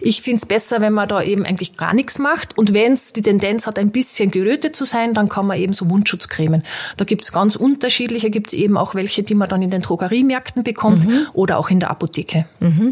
ich 0.01 0.21
finde 0.21 0.41
es 0.41 0.45
besser, 0.45 0.81
wenn 0.81 0.91
man 0.91 1.07
da 1.07 1.21
eben 1.21 1.45
eigentlich 1.45 1.77
gar 1.77 1.93
nichts 1.93 2.19
macht. 2.19 2.57
Und 2.57 2.73
wenn 2.73 2.91
es 2.91 3.13
die 3.13 3.21
Tendenz 3.21 3.65
hat, 3.65 3.79
ein 3.79 3.91
bisschen 3.91 4.29
gerötet 4.29 4.75
zu 4.75 4.83
sein, 4.83 5.13
dann 5.13 5.29
kann 5.29 5.47
man 5.47 5.57
eben 5.57 5.71
so 5.71 5.89
Wundschutzcremen. 5.89 6.63
Da 6.97 7.05
gibt 7.05 7.23
es 7.23 7.31
ganz 7.31 7.55
unterschiedliche, 7.55 8.29
gibt 8.29 8.56
eben 8.57 8.77
auch 8.77 8.95
welche, 8.95 9.23
die 9.23 9.35
man 9.35 9.49
dann 9.49 9.61
in 9.61 9.69
den 9.69 9.81
Drogeriemärkten 9.81 10.63
bekommt 10.63 11.07
mhm. 11.07 11.27
oder 11.33 11.57
auch 11.57 11.69
in 11.69 11.79
der 11.79 11.91
Apotheke. 11.91 12.45
Mhm. 12.59 12.91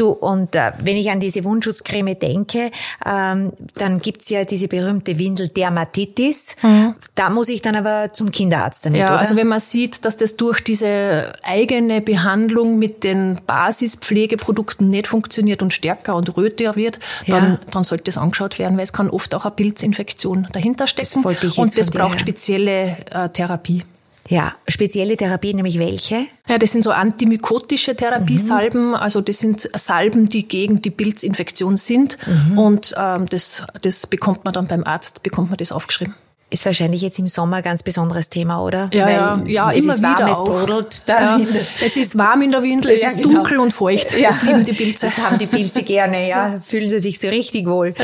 Du, 0.00 0.08
und 0.08 0.54
äh, 0.54 0.72
wenn 0.82 0.96
ich 0.96 1.10
an 1.10 1.20
diese 1.20 1.44
Wundschutzcreme 1.44 2.18
denke, 2.18 2.70
ähm, 3.04 3.52
dann 3.74 4.00
gibt's 4.00 4.30
ja 4.30 4.46
diese 4.46 4.66
berühmte 4.66 5.18
Windeldermatitis. 5.18 6.56
Mhm. 6.62 6.94
Da 7.14 7.28
muss 7.28 7.50
ich 7.50 7.60
dann 7.60 7.76
aber 7.76 8.10
zum 8.14 8.30
Kinderarzt 8.30 8.86
damit, 8.86 9.00
ja, 9.00 9.08
oder? 9.08 9.18
Also 9.18 9.36
wenn 9.36 9.48
man 9.48 9.60
sieht, 9.60 10.06
dass 10.06 10.16
das 10.16 10.36
durch 10.36 10.64
diese 10.64 11.34
eigene 11.42 12.00
Behandlung 12.00 12.78
mit 12.78 13.04
den 13.04 13.40
Basispflegeprodukten 13.46 14.88
nicht 14.88 15.06
funktioniert 15.06 15.62
und 15.62 15.74
stärker 15.74 16.16
und 16.16 16.34
röter 16.34 16.76
wird, 16.76 16.98
dann, 17.26 17.52
ja. 17.52 17.60
dann 17.70 17.84
sollte 17.84 18.04
das 18.04 18.16
angeschaut 18.16 18.58
werden, 18.58 18.78
weil 18.78 18.84
es 18.84 18.94
kann 18.94 19.10
oft 19.10 19.34
auch 19.34 19.44
eine 19.44 19.54
Pilzinfektion 19.54 20.48
dahinter 20.52 20.86
stecken. 20.86 21.22
Das 21.22 21.58
und 21.58 21.76
das 21.76 21.90
braucht 21.90 22.22
spezielle 22.22 22.96
äh, 23.10 23.28
Therapie. 23.28 23.84
Ja, 24.30 24.54
spezielle 24.68 25.16
Therapien, 25.16 25.56
nämlich 25.56 25.80
welche? 25.80 26.26
Ja, 26.48 26.56
das 26.56 26.70
sind 26.70 26.84
so 26.84 26.92
antimykotische 26.92 27.96
Therapiesalben. 27.96 28.90
Mhm. 28.90 28.94
Also 28.94 29.20
das 29.20 29.40
sind 29.40 29.68
Salben, 29.74 30.28
die 30.28 30.46
gegen 30.46 30.80
die 30.80 30.92
Pilzinfektion 30.92 31.76
sind. 31.76 32.16
Mhm. 32.26 32.58
Und 32.58 32.94
ähm, 32.96 33.26
das, 33.28 33.64
das 33.82 34.06
bekommt 34.06 34.44
man 34.44 34.54
dann 34.54 34.68
beim 34.68 34.84
Arzt, 34.84 35.24
bekommt 35.24 35.50
man 35.50 35.56
das 35.56 35.72
aufgeschrieben 35.72 36.14
ist 36.50 36.66
wahrscheinlich 36.66 37.02
jetzt 37.02 37.18
im 37.18 37.28
Sommer 37.28 37.62
ganz 37.62 37.82
besonderes 37.82 38.28
Thema, 38.28 38.62
oder? 38.62 38.90
Ja, 38.92 39.06
Weil 39.06 39.14
ja, 39.14 39.42
ja 39.46 39.70
es 39.72 39.84
immer 39.84 39.94
ist 39.94 40.02
warm, 40.02 40.16
wieder 40.16 40.30
es 40.30 40.38
brodelt 40.38 41.02
da 41.06 41.38
ja, 41.38 41.46
Es 41.84 41.96
ist 41.96 42.18
warm 42.18 42.42
in 42.42 42.50
der 42.50 42.62
Windel, 42.62 42.92
es 42.92 43.02
ja, 43.02 43.08
ist 43.08 43.18
genau. 43.18 43.34
dunkel 43.34 43.58
und 43.60 43.72
feucht. 43.72 44.18
Ja. 44.18 44.28
Das 44.28 44.42
lieben 44.42 44.64
die 44.64 44.72
Pilze. 44.72 45.06
Das 45.06 45.18
haben 45.18 45.38
die 45.38 45.46
Pilze 45.46 45.82
gerne, 45.82 46.28
ja. 46.28 46.60
Fühlen 46.60 46.90
sie 46.90 47.00
sich 47.00 47.18
so 47.18 47.28
richtig 47.28 47.66
wohl. 47.66 47.94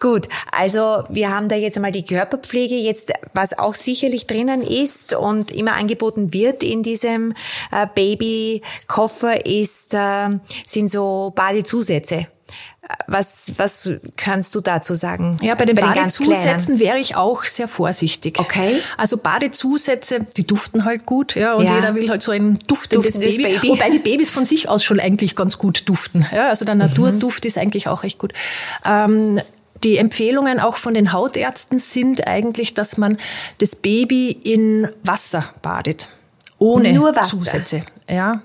Gut, 0.00 0.28
also 0.52 1.04
wir 1.08 1.30
haben 1.34 1.48
da 1.48 1.56
jetzt 1.56 1.76
einmal 1.76 1.92
die 1.92 2.04
Körperpflege. 2.04 2.76
Jetzt, 2.76 3.12
was 3.34 3.58
auch 3.58 3.74
sicherlich 3.74 4.26
drinnen 4.26 4.62
ist 4.62 5.14
und 5.14 5.50
immer 5.50 5.76
angeboten 5.76 6.32
wird 6.32 6.62
in 6.62 6.82
diesem 6.82 7.34
äh, 7.72 7.86
Babykoffer, 7.94 9.44
ist, 9.46 9.94
äh, 9.94 10.38
sind 10.66 10.90
so 10.90 11.32
Badezusätze. 11.34 12.28
Was, 13.08 13.52
was 13.56 13.90
kannst 14.16 14.54
du 14.54 14.60
dazu 14.60 14.94
sagen? 14.94 15.38
Ja, 15.42 15.54
bei 15.54 15.64
den, 15.64 15.74
bei 15.74 15.82
den 15.82 15.92
Badezusätzen 15.92 16.78
wäre 16.78 16.98
ich 16.98 17.16
auch 17.16 17.44
sehr 17.44 17.68
vorsichtig. 17.68 18.38
Okay. 18.38 18.80
Also 18.96 19.16
Badezusätze, 19.16 20.20
die 20.36 20.46
duften 20.46 20.84
halt 20.84 21.06
gut, 21.06 21.34
ja, 21.34 21.54
und 21.54 21.68
ja. 21.68 21.76
jeder 21.76 21.94
will 21.94 22.08
halt 22.08 22.22
so 22.22 22.32
ein 22.32 22.58
duftendes, 22.66 23.14
duftendes 23.14 23.36
Baby. 23.36 23.54
Baby. 23.54 23.68
Wobei 23.70 23.90
die 23.90 23.98
Babys 23.98 24.30
von 24.30 24.44
sich 24.44 24.68
aus 24.68 24.84
schon 24.84 25.00
eigentlich 25.00 25.34
ganz 25.34 25.58
gut 25.58 25.88
duften. 25.88 26.26
Ja, 26.32 26.48
also 26.48 26.64
der 26.64 26.74
Naturduft 26.74 27.44
mhm. 27.44 27.48
ist 27.48 27.58
eigentlich 27.58 27.88
auch 27.88 28.02
recht 28.02 28.18
gut. 28.18 28.32
Ähm, 28.84 29.40
die 29.84 29.98
Empfehlungen 29.98 30.60
auch 30.60 30.76
von 30.76 30.94
den 30.94 31.12
Hautärzten 31.12 31.78
sind 31.78 32.26
eigentlich, 32.26 32.74
dass 32.74 32.96
man 32.98 33.18
das 33.58 33.76
Baby 33.76 34.30
in 34.30 34.88
Wasser 35.02 35.44
badet 35.62 36.08
ohne 36.58 36.92
Nur 36.92 37.14
Wasser. 37.14 37.36
Zusätze. 37.36 37.82
Ja. 38.08 38.40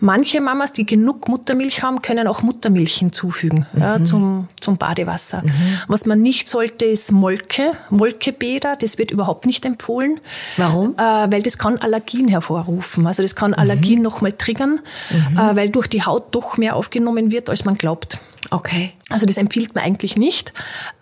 Manche 0.00 0.40
Mamas, 0.40 0.72
die 0.72 0.84
genug 0.84 1.28
Muttermilch 1.28 1.82
haben, 1.82 2.02
können 2.02 2.26
auch 2.26 2.42
Muttermilch 2.42 2.96
hinzufügen 2.96 3.66
mhm. 3.72 3.80
ja, 3.80 4.04
zum, 4.04 4.48
zum 4.60 4.76
Badewasser. 4.76 5.42
Mhm. 5.42 5.52
Was 5.88 6.04
man 6.04 6.20
nicht 6.20 6.48
sollte, 6.48 6.84
ist 6.84 7.12
Molke, 7.12 7.72
Molkebäder. 7.90 8.76
Das 8.76 8.98
wird 8.98 9.10
überhaupt 9.10 9.46
nicht 9.46 9.64
empfohlen. 9.64 10.20
Warum? 10.58 10.94
Äh, 10.98 11.00
weil 11.00 11.42
das 11.42 11.56
kann 11.56 11.78
Allergien 11.78 12.28
hervorrufen. 12.28 13.06
Also 13.06 13.22
das 13.22 13.34
kann. 13.34 13.54
Allergien 13.54 13.98
mhm. 13.98 14.04
nochmal 14.04 14.32
triggern, 14.32 14.80
mhm. 15.10 15.38
äh, 15.38 15.56
weil 15.56 15.70
durch 15.70 15.86
die 15.86 16.02
Haut 16.02 16.34
doch 16.34 16.58
mehr 16.58 16.76
aufgenommen 16.76 17.30
wird, 17.30 17.48
als 17.48 17.64
man 17.64 17.76
glaubt. 17.76 18.20
Okay. 18.50 18.92
Also 19.08 19.26
das 19.26 19.38
empfiehlt 19.38 19.74
man 19.74 19.84
eigentlich 19.84 20.16
nicht. 20.16 20.52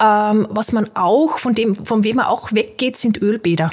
Ähm, 0.00 0.46
was 0.50 0.72
man 0.72 0.88
auch, 0.94 1.38
von 1.38 1.54
dem, 1.54 1.74
von 1.74 2.04
wem 2.04 2.16
man 2.16 2.26
auch 2.26 2.52
weggeht, 2.52 2.96
sind 2.96 3.20
Ölbäder. 3.20 3.72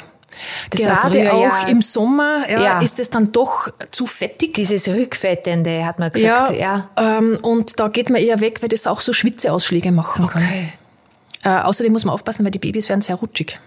Das 0.70 0.80
Gerade 0.80 1.32
auch 1.32 1.42
ja, 1.42 1.68
im 1.68 1.82
Sommer 1.82 2.44
ja, 2.48 2.60
ja. 2.60 2.80
ist 2.80 2.98
es 2.98 3.10
dann 3.10 3.32
doch 3.32 3.68
zu 3.90 4.06
fettig. 4.06 4.54
Dieses 4.54 4.88
Rückfettende, 4.88 5.84
hat 5.84 5.98
man 5.98 6.12
gesagt. 6.12 6.52
Ja, 6.52 6.88
ja. 6.96 7.18
Ähm, 7.18 7.38
und 7.42 7.78
da 7.78 7.88
geht 7.88 8.10
man 8.10 8.20
eher 8.20 8.40
weg, 8.40 8.62
weil 8.62 8.68
das 8.68 8.86
auch 8.86 9.00
so 9.00 9.12
Schwitzeausschläge 9.12 9.92
machen 9.92 10.24
okay. 10.24 10.72
kann. 11.42 11.60
Äh, 11.60 11.62
außerdem 11.64 11.92
muss 11.92 12.04
man 12.04 12.14
aufpassen, 12.14 12.44
weil 12.44 12.52
die 12.52 12.58
Babys 12.58 12.88
werden 12.88 13.02
sehr 13.02 13.16
rutschig. 13.16 13.58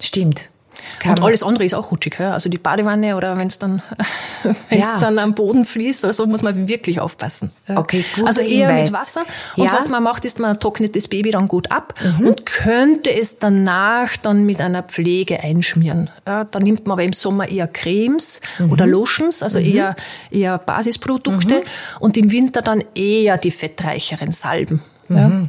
Stimmt. 0.00 0.50
Kann 0.98 1.18
und 1.18 1.24
alles 1.24 1.42
andere 1.42 1.64
ist 1.64 1.74
auch 1.74 1.90
rutschig. 1.90 2.16
Ja? 2.18 2.32
Also 2.32 2.48
die 2.48 2.58
Badewanne 2.58 3.16
oder 3.16 3.36
wenn 3.36 3.48
es 3.48 3.58
dann, 3.58 3.82
wenn's 4.68 4.92
ja. 4.92 4.98
dann 5.00 5.18
am 5.18 5.34
Boden 5.34 5.64
fließt 5.64 6.04
oder 6.04 6.12
so, 6.12 6.26
muss 6.26 6.42
man 6.42 6.68
wirklich 6.68 7.00
aufpassen. 7.00 7.50
Okay, 7.68 8.04
gut. 8.14 8.26
Also 8.26 8.40
eher 8.40 8.68
Hinweis. 8.68 8.90
mit 8.90 9.00
Wasser. 9.00 9.22
Und 9.56 9.66
ja. 9.66 9.72
was 9.72 9.88
man 9.88 10.02
macht, 10.02 10.24
ist, 10.24 10.38
man 10.38 10.58
trocknet 10.58 10.96
das 10.96 11.08
Baby 11.08 11.30
dann 11.30 11.48
gut 11.48 11.70
ab 11.70 11.94
mhm. 12.18 12.28
und 12.28 12.46
könnte 12.46 13.14
es 13.14 13.38
danach 13.38 14.16
dann 14.16 14.46
mit 14.46 14.60
einer 14.60 14.82
Pflege 14.82 15.40
einschmieren. 15.40 16.10
Ja, 16.26 16.44
da 16.44 16.60
nimmt 16.60 16.86
man 16.86 16.94
aber 16.94 17.04
im 17.04 17.12
Sommer 17.12 17.48
eher 17.48 17.68
Cremes 17.68 18.40
mhm. 18.58 18.72
oder 18.72 18.86
Lotions, 18.86 19.42
also 19.42 19.58
mhm. 19.58 19.74
eher, 19.74 19.96
eher 20.30 20.58
Basisprodukte 20.58 21.56
mhm. 21.56 22.00
und 22.00 22.16
im 22.16 22.30
Winter 22.30 22.62
dann 22.62 22.82
eher 22.94 23.38
die 23.38 23.50
fettreicheren 23.50 24.32
Salben. 24.32 24.82
Ja? 25.08 25.28
Mhm. 25.28 25.48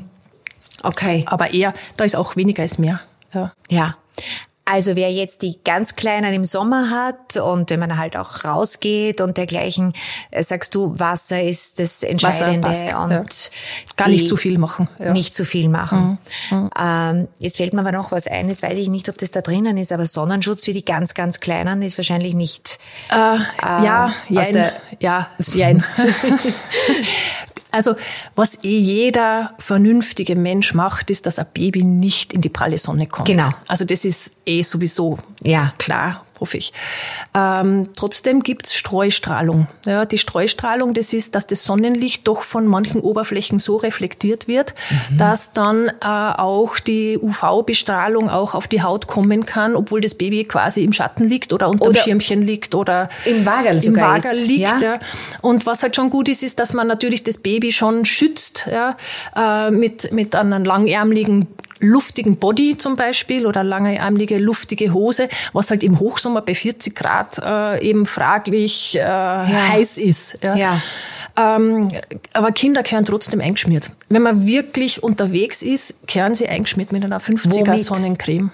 Okay. 0.84 1.24
Aber 1.28 1.54
eher, 1.54 1.74
da 1.98 2.04
ist 2.04 2.16
auch 2.16 2.36
weniger 2.36 2.62
als 2.62 2.78
mehr. 2.78 3.02
Ja. 3.34 3.52
ja. 3.70 3.96
Also 4.68 4.96
wer 4.96 5.12
jetzt 5.12 5.44
die 5.44 5.60
ganz 5.64 5.96
Kleinen 5.96 6.34
im 6.34 6.44
Sommer 6.44 6.90
hat 6.90 7.38
und 7.38 7.70
wenn 7.70 7.80
man 7.80 8.00
halt 8.00 8.18
auch 8.18 8.44
rausgeht 8.44 9.22
und 9.22 9.38
dergleichen, 9.38 9.94
äh, 10.32 10.42
sagst 10.42 10.74
du, 10.74 10.98
Wasser 10.98 11.40
ist 11.40 11.80
das 11.80 12.02
Entscheidende 12.02 12.68
und 12.68 13.12
ja. 13.12 13.24
gar 13.96 14.10
nicht 14.10 14.28
zu 14.28 14.36
viel 14.36 14.58
machen. 14.58 14.90
Ja. 14.98 15.14
Nicht 15.14 15.36
zu 15.36 15.46
viel 15.46 15.70
machen. 15.70 16.18
Mhm. 16.50 16.58
Mhm. 16.58 16.70
Ähm, 16.82 17.28
jetzt 17.38 17.58
fällt 17.58 17.74
mir 17.74 17.82
aber 17.82 17.92
noch 17.92 18.12
was 18.12 18.26
ein, 18.26 18.50
jetzt 18.50 18.64
weiß 18.64 18.80
ich 18.80 18.90
nicht, 18.90 19.08
ob 19.08 19.20
das 19.20 19.30
da 19.30 19.42
drinnen 19.42 19.78
ist, 19.78 19.92
aber 19.92 20.08
Sonnenschutz 20.08 20.66
für 20.66 20.74
die 20.74 20.84
ganz, 20.84 21.14
ganz 21.14 21.40
Kleinen 21.40 21.84
ist 21.84 22.00
wahrscheinlich 22.00 22.34
nicht. 22.34 22.80
Äh, 23.12 23.36
äh, 23.36 23.86
ja, 23.86 24.14
jein, 24.30 24.72
ja, 25.00 25.28
jein. 25.54 25.84
Also 27.76 27.96
was 28.36 28.64
eh 28.64 28.78
jeder 28.78 29.54
vernünftige 29.60 30.36
Mensch 30.36 30.74
macht, 30.74 31.10
ist, 31.10 31.26
dass 31.26 31.40
ein 31.40 31.48
Baby 31.54 31.84
nicht 31.84 32.34
in 32.34 32.42
die 32.42 32.50
pralle 32.50 32.78
Sonne 32.78 33.08
kommt. 33.08 33.28
Genau. 33.28 33.50
Also 33.68 33.86
das 33.86 34.06
ist 34.06 34.38
eh 34.46 34.62
sowieso 34.62 35.18
ja. 35.44 35.74
klar. 35.78 36.25
Hoffe 36.40 36.58
ich. 36.58 36.74
Ähm, 37.34 37.90
trotzdem 37.96 38.42
gibt's 38.42 38.76
Streustrahlung. 38.76 39.68
Ja, 39.86 40.06
die 40.06 40.18
Streustrahlung, 40.18 40.94
das 40.94 41.14
ist, 41.14 41.36
dass 41.36 41.48
das 41.48 41.64
Sonnenlicht 41.64 42.28
doch 42.28 42.44
von 42.44 42.68
manchen 42.68 43.02
Oberflächen 43.02 43.60
so 43.60 43.76
reflektiert 43.78 44.48
wird, 44.48 44.74
mhm. 44.90 45.18
dass 45.18 45.54
dann 45.54 45.88
äh, 45.88 46.06
auch 46.06 46.80
die 46.80 47.18
UV-Bestrahlung 47.18 48.30
auch 48.30 48.56
auf 48.56 48.68
die 48.68 48.82
Haut 48.82 49.08
kommen 49.08 49.46
kann, 49.46 49.76
obwohl 49.76 50.02
das 50.02 50.16
Baby 50.16 50.46
quasi 50.46 50.84
im 50.84 50.94
Schatten 50.94 51.24
liegt 51.24 51.54
oder 51.54 51.70
unter 51.70 51.92
dem 51.92 51.96
Schirmchen 51.96 52.42
liegt 52.42 52.76
oder 52.76 53.10
im 53.26 53.46
Wagerl, 53.46 53.84
im 53.84 53.96
Wagerl 53.96 54.38
liegt. 54.40 54.62
Ja? 54.62 54.80
ja? 54.80 55.00
Und 55.42 55.66
was 55.66 55.84
halt 55.84 55.96
schon 55.96 56.10
gut 56.10 56.30
ist, 56.30 56.44
ist, 56.44 56.60
dass 56.60 56.74
man 56.74 56.88
natürlich 56.88 57.24
das 57.24 57.38
Baby 57.38 57.72
schon 57.72 58.06
schützt 58.06 58.68
ja, 58.72 58.98
äh, 59.36 59.72
mit, 59.72 60.12
mit 60.12 60.36
einem 60.36 60.64
langärmeligen 60.64 61.48
luftigen 61.80 62.38
Body 62.38 62.78
zum 62.78 62.96
Beispiel 62.96 63.46
oder 63.46 63.64
langeärmelige, 63.64 64.38
luftige 64.38 64.94
Hose, 64.94 65.30
was 65.54 65.72
halt 65.72 65.84
im 65.84 66.00
Hochsommer 66.00 66.42
bei 66.42 66.56
40 66.56 66.96
Grad 66.96 67.40
äh, 67.40 67.88
eben 67.88 68.06
fraglich 68.06 68.96
äh, 68.96 69.00
ja. 69.00 69.70
heiß 69.70 69.98
ist. 69.98 70.38
Ja. 70.44 70.56
ja. 70.56 70.82
Ähm, 71.38 71.92
aber 72.34 72.52
Kinder 72.52 72.84
gehören 72.84 73.06
trotzdem 73.06 73.42
eingeschmiert. 73.42 73.92
Wenn 74.10 74.22
man 74.22 74.46
wirklich 74.46 75.04
unterwegs 75.04 75.62
ist, 75.62 76.08
gehören 76.08 76.34
sie 76.34 76.48
eingeschmiert 76.48 76.92
mit 76.92 77.04
einer 77.04 77.20
50er 77.20 77.68
Womit? 77.68 77.84
Sonnencreme. 77.84 78.52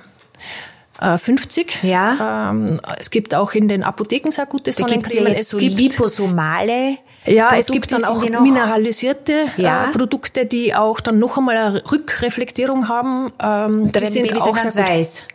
50. 1.18 1.84
Äh, 1.84 1.90
ja. 1.90 2.52
Ähm, 2.52 2.80
es 3.00 3.10
gibt 3.10 3.34
auch 3.34 3.54
in 3.54 3.68
den 3.68 3.84
Apotheken 3.84 4.30
sehr 4.30 4.46
gute 4.46 4.72
Sonnencremen. 4.72 5.34
Ja 5.34 5.40
es 5.40 5.50
so 5.50 5.58
gibt 5.58 5.80
liposomale 5.80 6.98
ja, 7.26 7.48
Produkte, 7.48 7.60
es 7.60 7.68
gibt 7.68 7.92
dann 7.92 8.04
auch 8.04 8.22
mineralisierte 8.42 9.46
äh, 9.58 9.62
ja. 9.62 9.86
äh, 9.86 9.92
Produkte, 9.92 10.46
die 10.46 10.74
auch 10.74 11.00
dann 11.00 11.20
noch 11.20 11.38
einmal 11.38 11.58
eine 11.58 11.92
Rückreflektierung 11.92 12.88
haben. 12.88 13.32
Ähm, 13.42 13.92
da 13.92 14.00
die 14.00 14.06
sind 14.08 14.42
auch 14.42 14.58
sehr 14.58 14.88
weiß. 14.88 15.28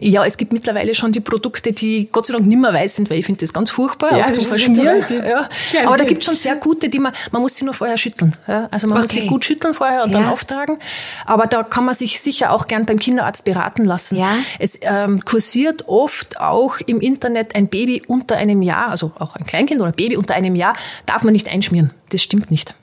Ja, 0.00 0.24
es 0.24 0.38
gibt 0.38 0.54
mittlerweile 0.54 0.94
schon 0.94 1.12
die 1.12 1.20
Produkte, 1.20 1.72
die 1.72 2.08
Gott 2.10 2.26
sei 2.26 2.32
Dank 2.32 2.46
nicht 2.46 2.58
mehr 2.58 2.72
weiß 2.72 2.96
sind, 2.96 3.10
weil 3.10 3.18
ich 3.18 3.26
finde 3.26 3.40
das 3.40 3.52
ganz 3.52 3.70
furchtbar, 3.70 4.16
ja, 4.16 4.24
auch 4.24 4.32
zum 4.32 4.46
Verschmieren. 4.46 5.02
Ja. 5.10 5.48
Aber 5.84 5.98
da 5.98 6.04
gibt 6.04 6.22
es 6.22 6.24
schon 6.24 6.34
sehr 6.34 6.56
gute, 6.56 6.88
die 6.88 6.98
man, 6.98 7.12
man 7.30 7.42
muss 7.42 7.56
sie 7.56 7.66
nur 7.66 7.74
vorher 7.74 7.98
schütteln. 7.98 8.34
Ja. 8.48 8.68
Also 8.70 8.86
man 8.86 8.96
okay. 8.96 9.02
muss 9.02 9.10
sie 9.12 9.26
gut 9.26 9.44
schütteln 9.44 9.74
vorher 9.74 10.04
und 10.04 10.12
ja. 10.12 10.20
dann 10.20 10.30
auftragen. 10.30 10.78
Aber 11.26 11.46
da 11.46 11.62
kann 11.62 11.84
man 11.84 11.94
sich 11.94 12.20
sicher 12.20 12.52
auch 12.52 12.68
gern 12.68 12.86
beim 12.86 12.98
Kinderarzt 12.98 13.44
beraten 13.44 13.84
lassen. 13.84 14.16
Ja. 14.16 14.34
Es 14.58 14.78
ähm, 14.80 15.24
kursiert 15.26 15.88
oft 15.88 16.40
auch 16.40 16.78
im 16.80 17.00
Internet 17.00 17.54
ein 17.54 17.68
Baby 17.68 18.02
unter 18.06 18.36
einem 18.36 18.62
Jahr, 18.62 18.88
also 18.88 19.12
auch 19.18 19.36
ein 19.36 19.44
Kleinkind 19.44 19.80
oder 19.82 19.90
ein 19.90 19.96
Baby 19.96 20.16
unter 20.16 20.34
einem 20.34 20.54
Jahr, 20.54 20.74
darf 21.04 21.22
man 21.22 21.32
nicht 21.32 21.48
einschmieren. 21.48 21.90
Das 22.08 22.22
stimmt 22.22 22.50
nicht. 22.50 22.74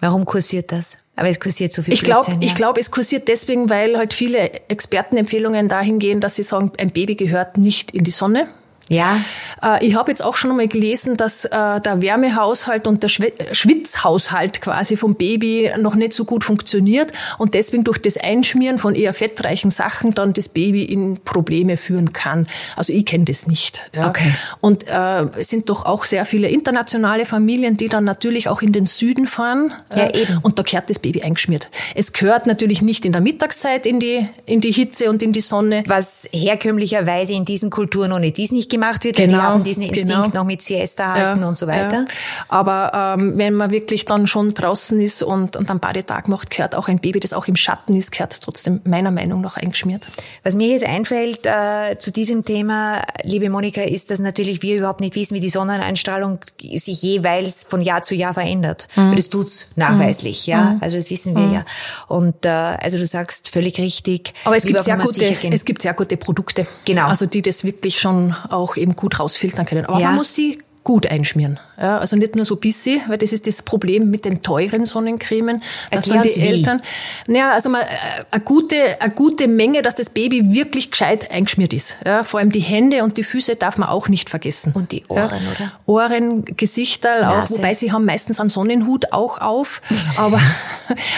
Warum 0.00 0.24
kursiert 0.24 0.72
das? 0.72 0.98
Aber 1.18 1.28
es 1.28 1.40
kursiert 1.40 1.72
so 1.72 1.82
viel 1.82 1.94
Ich 1.94 2.02
glaube, 2.04 2.30
ja. 2.30 2.38
ich 2.40 2.54
glaube, 2.54 2.78
es 2.78 2.92
kursiert 2.92 3.26
deswegen, 3.26 3.68
weil 3.68 3.98
halt 3.98 4.14
viele 4.14 4.52
Expertenempfehlungen 4.68 5.66
dahin 5.66 5.98
gehen, 5.98 6.20
dass 6.20 6.36
sie 6.36 6.44
sagen, 6.44 6.70
ein 6.78 6.90
Baby 6.90 7.16
gehört 7.16 7.58
nicht 7.58 7.90
in 7.90 8.04
die 8.04 8.12
Sonne. 8.12 8.46
Ja. 8.88 9.20
Äh, 9.62 9.86
ich 9.86 9.94
habe 9.94 10.10
jetzt 10.10 10.24
auch 10.24 10.36
schon 10.36 10.50
einmal 10.50 10.68
gelesen, 10.68 11.16
dass 11.16 11.44
äh, 11.44 11.50
der 11.50 12.00
Wärmehaushalt 12.00 12.86
und 12.86 13.02
der 13.02 13.08
Schwitzhaushalt 13.08 14.60
quasi 14.60 14.96
vom 14.96 15.14
Baby 15.14 15.70
noch 15.78 15.94
nicht 15.94 16.12
so 16.12 16.24
gut 16.24 16.44
funktioniert 16.44 17.12
und 17.38 17.54
deswegen 17.54 17.84
durch 17.84 17.98
das 17.98 18.16
Einschmieren 18.16 18.78
von 18.78 18.94
eher 18.94 19.12
fettreichen 19.12 19.70
Sachen 19.70 20.14
dann 20.14 20.32
das 20.32 20.48
Baby 20.48 20.84
in 20.84 21.18
Probleme 21.22 21.76
führen 21.76 22.12
kann. 22.12 22.46
Also 22.76 22.92
ich 22.92 23.04
kenne 23.04 23.24
das 23.24 23.46
nicht. 23.46 23.90
Ja. 23.94 24.08
Okay. 24.08 24.32
Und 24.60 24.86
äh, 24.88 25.26
es 25.38 25.48
sind 25.48 25.68
doch 25.68 25.84
auch 25.84 26.04
sehr 26.04 26.24
viele 26.24 26.48
internationale 26.48 27.26
Familien, 27.26 27.76
die 27.76 27.88
dann 27.88 28.04
natürlich 28.04 28.48
auch 28.48 28.62
in 28.62 28.72
den 28.72 28.86
Süden 28.86 29.26
fahren. 29.26 29.72
Ja, 29.94 30.04
äh, 30.04 30.22
eben. 30.22 30.38
Und 30.42 30.58
da 30.58 30.62
kehrt 30.62 30.88
das 30.90 30.98
Baby 30.98 31.22
eingeschmiert. 31.22 31.68
Es 31.94 32.12
gehört 32.12 32.46
natürlich 32.46 32.82
nicht 32.82 33.04
in 33.04 33.12
der 33.12 33.20
Mittagszeit 33.20 33.86
in 33.86 34.00
die, 34.00 34.26
in 34.46 34.60
die 34.60 34.72
Hitze 34.72 35.10
und 35.10 35.22
in 35.22 35.32
die 35.32 35.40
Sonne. 35.40 35.84
Was 35.86 36.28
herkömmlicherweise 36.32 37.34
in 37.34 37.44
diesen 37.44 37.70
Kulturen 37.70 38.12
ohne 38.12 38.32
dies 38.32 38.52
nicht 38.52 38.70
gemacht 38.78 39.04
wird, 39.04 39.16
genau, 39.16 39.38
die 39.38 39.42
haben 39.42 39.64
diesen 39.64 39.82
Instinkt 39.82 40.08
genau. 40.08 40.28
noch 40.28 40.44
mit 40.44 40.62
Siesta 40.62 41.14
halten 41.14 41.42
ja, 41.42 41.48
und 41.48 41.58
so 41.58 41.66
weiter. 41.66 42.00
Ja. 42.00 42.06
Aber 42.48 43.16
ähm, 43.18 43.34
wenn 43.36 43.54
man 43.54 43.70
wirklich 43.70 44.04
dann 44.04 44.26
schon 44.26 44.54
draußen 44.54 45.00
ist 45.00 45.22
und, 45.22 45.56
und 45.56 45.70
einen 45.70 45.80
Badetag 45.80 46.28
macht, 46.28 46.50
gehört 46.50 46.74
auch 46.74 46.88
ein 46.88 46.98
Baby, 46.98 47.20
das 47.20 47.32
auch 47.32 47.46
im 47.48 47.56
Schatten 47.56 47.94
ist, 47.96 48.12
gehört 48.12 48.32
es 48.32 48.40
trotzdem 48.40 48.80
meiner 48.84 49.10
Meinung 49.10 49.40
nach 49.40 49.56
eingeschmiert. 49.56 50.06
Was 50.42 50.54
mir 50.54 50.68
jetzt 50.68 50.86
einfällt 50.86 51.44
äh, 51.44 51.98
zu 51.98 52.12
diesem 52.12 52.44
Thema, 52.44 53.02
liebe 53.22 53.50
Monika, 53.50 53.82
ist, 53.82 54.10
dass 54.10 54.18
natürlich 54.18 54.62
wir 54.62 54.76
überhaupt 54.76 55.00
nicht 55.00 55.14
wissen, 55.16 55.34
wie 55.34 55.40
die 55.40 55.50
Sonneneinstrahlung 55.50 56.38
sich 56.60 57.02
jeweils 57.02 57.64
von 57.64 57.80
Jahr 57.80 58.02
zu 58.02 58.14
Jahr 58.14 58.34
verändert. 58.34 58.88
Mhm. 58.96 59.16
Das 59.16 59.28
tut's 59.28 59.72
nachweislich, 59.76 60.46
mhm. 60.46 60.50
ja. 60.50 60.60
Mhm. 60.62 60.78
Also 60.80 60.96
das 60.96 61.10
wissen 61.10 61.34
wir 61.34 61.42
mhm. 61.42 61.54
ja. 61.54 61.64
Und 62.06 62.44
äh, 62.44 62.48
also 62.48 62.98
du 62.98 63.06
sagst 63.06 63.50
völlig 63.50 63.78
richtig. 63.78 64.32
Aber 64.44 64.56
es 64.56 64.64
gibt 64.64 64.82
sehr 64.84 64.96
gute, 64.96 65.36
es 65.50 65.64
gibt 65.64 65.82
sehr 65.82 65.94
gute 65.94 66.16
Produkte. 66.16 66.66
Genau. 66.84 67.06
Also 67.06 67.26
die 67.26 67.42
das 67.42 67.64
wirklich 67.64 68.00
schon 68.00 68.34
auch 68.50 68.67
auch 68.68 68.76
eben 68.76 68.96
gut 68.96 69.18
rausfiltern 69.18 69.66
können. 69.66 69.86
Aber 69.86 69.98
ja. 69.98 70.08
man 70.08 70.16
muss 70.16 70.34
sie 70.34 70.58
gut 70.84 71.10
einschmieren. 71.10 71.58
Ja, 71.80 71.98
also 71.98 72.16
nicht 72.16 72.34
nur 72.34 72.44
so 72.44 72.56
bisschen, 72.56 73.00
weil 73.06 73.18
das 73.18 73.32
ist 73.32 73.46
das 73.46 73.62
Problem 73.62 74.10
mit 74.10 74.24
den 74.24 74.42
teuren 74.42 74.84
Sonnencremen, 74.84 75.62
dass 75.90 76.06
dann 76.06 76.22
die 76.22 76.34
wie? 76.34 76.40
Eltern, 76.40 76.82
naja, 77.26 77.52
also 77.52 77.70
mal, 77.70 77.82
äh, 77.82 78.24
eine 78.30 78.42
gute, 78.42 78.76
eine 79.00 79.12
gute 79.12 79.46
Menge, 79.46 79.82
dass 79.82 79.94
das 79.94 80.10
Baby 80.10 80.52
wirklich 80.52 80.90
gescheit 80.90 81.30
eingeschmiert 81.30 81.72
ist. 81.72 81.98
Ja, 82.04 82.24
vor 82.24 82.40
allem 82.40 82.50
die 82.50 82.60
Hände 82.60 83.04
und 83.04 83.16
die 83.16 83.22
Füße 83.22 83.56
darf 83.56 83.78
man 83.78 83.88
auch 83.88 84.08
nicht 84.08 84.28
vergessen. 84.28 84.72
Und 84.74 84.90
die 84.90 85.04
Ohren, 85.08 85.30
ja, 85.30 85.36
oder? 85.36 85.72
Ohren, 85.86 86.44
Gesichter 86.44 87.30
auch, 87.30 87.50
wobei 87.50 87.74
sie 87.74 87.92
haben 87.92 88.04
meistens 88.04 88.40
einen 88.40 88.50
Sonnenhut 88.50 89.12
auch 89.12 89.40
auf, 89.40 89.80
aber, 90.16 90.40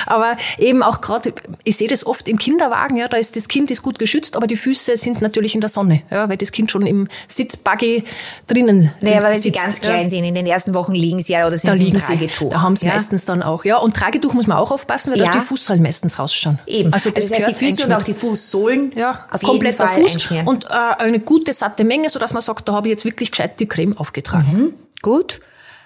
aber 0.07 0.37
eben 0.59 0.83
auch 0.83 1.01
gerade, 1.01 1.33
ich 1.65 1.77
sehe 1.77 1.89
das 1.89 2.07
oft 2.07 2.29
im 2.29 2.39
Kinderwagen, 2.39 2.97
ja, 2.97 3.09
da 3.09 3.17
ist 3.17 3.37
das 3.37 3.49
Kind 3.49 3.71
ist 3.71 3.83
gut 3.83 3.99
geschützt, 3.99 4.37
aber 4.37 4.47
die 4.47 4.57
Füße 4.57 4.97
sind 4.99 5.23
natürlich 5.23 5.55
in 5.55 5.61
der 5.61 5.71
Sonne, 5.71 6.03
ja, 6.11 6.29
weil 6.29 6.37
das 6.37 6.53
Kind 6.53 6.71
schon 6.71 6.87
im 6.87 7.09
Sitzbuggy 7.29 8.05
drinnen 8.47 8.91
naja, 9.01 9.23
weil 9.23 9.41
sie 9.53 9.59
ganz 9.59 9.81
klein 9.81 10.05
ja. 10.05 10.11
sind. 10.11 10.25
In 10.25 10.35
den 10.35 10.47
ersten 10.47 10.75
Wochen 10.75 10.95
liegen 10.95 11.21
sie 11.21 11.33
ja 11.33 11.47
oder 11.47 11.59
sind 11.59 11.71
da 11.71 11.77
sie 11.77 11.89
im 11.89 11.99
Tragetuch. 11.99 12.49
Sie. 12.49 12.49
Da 12.49 12.63
haben 12.63 12.77
sie 12.77 12.87
ja? 12.87 12.93
meistens 12.93 13.25
dann 13.25 13.43
auch. 13.43 13.65
Ja, 13.65 13.79
und 13.79 13.95
Tragetuch 13.95 14.35
muss 14.35 14.47
man 14.47 14.57
auch 14.59 14.71
aufpassen, 14.71 15.13
weil 15.13 15.21
ja. 15.21 15.27
da 15.27 15.33
die 15.33 15.41
Fußsohlen 15.41 15.83
meistens 15.83 16.19
rausschauen. 16.19 16.59
Eben. 16.67 16.93
Also 16.93 17.11
das, 17.11 17.25
also 17.25 17.37
das 17.37 17.49
heißt, 17.49 17.61
die 17.61 17.67
Füße 17.67 17.85
und 17.87 17.93
auch 17.93 18.03
die 18.03 18.15
Fußsohlen 18.15 18.93
ja, 18.97 19.27
auf 19.31 19.41
komplett 19.41 19.79
jeden 19.79 19.89
Fall 19.89 20.03
Fuß 20.03 20.31
und 20.47 20.65
äh, 20.65 20.69
eine 20.99 21.21
gute 21.21 21.53
satte 21.53 21.85
Menge, 21.85 22.11
so 22.11 22.19
dass 22.19 22.33
man 22.33 22.43
sagt, 22.43 22.69
da 22.69 22.73
habe 22.73 22.89
ich 22.89 22.93
jetzt 22.93 23.05
wirklich 23.05 23.31
gescheit 23.31 23.61
die 23.61 23.67
Creme 23.67 23.97
aufgetragen. 23.99 24.47
Mhm. 24.53 24.75
Gut. 25.03 25.41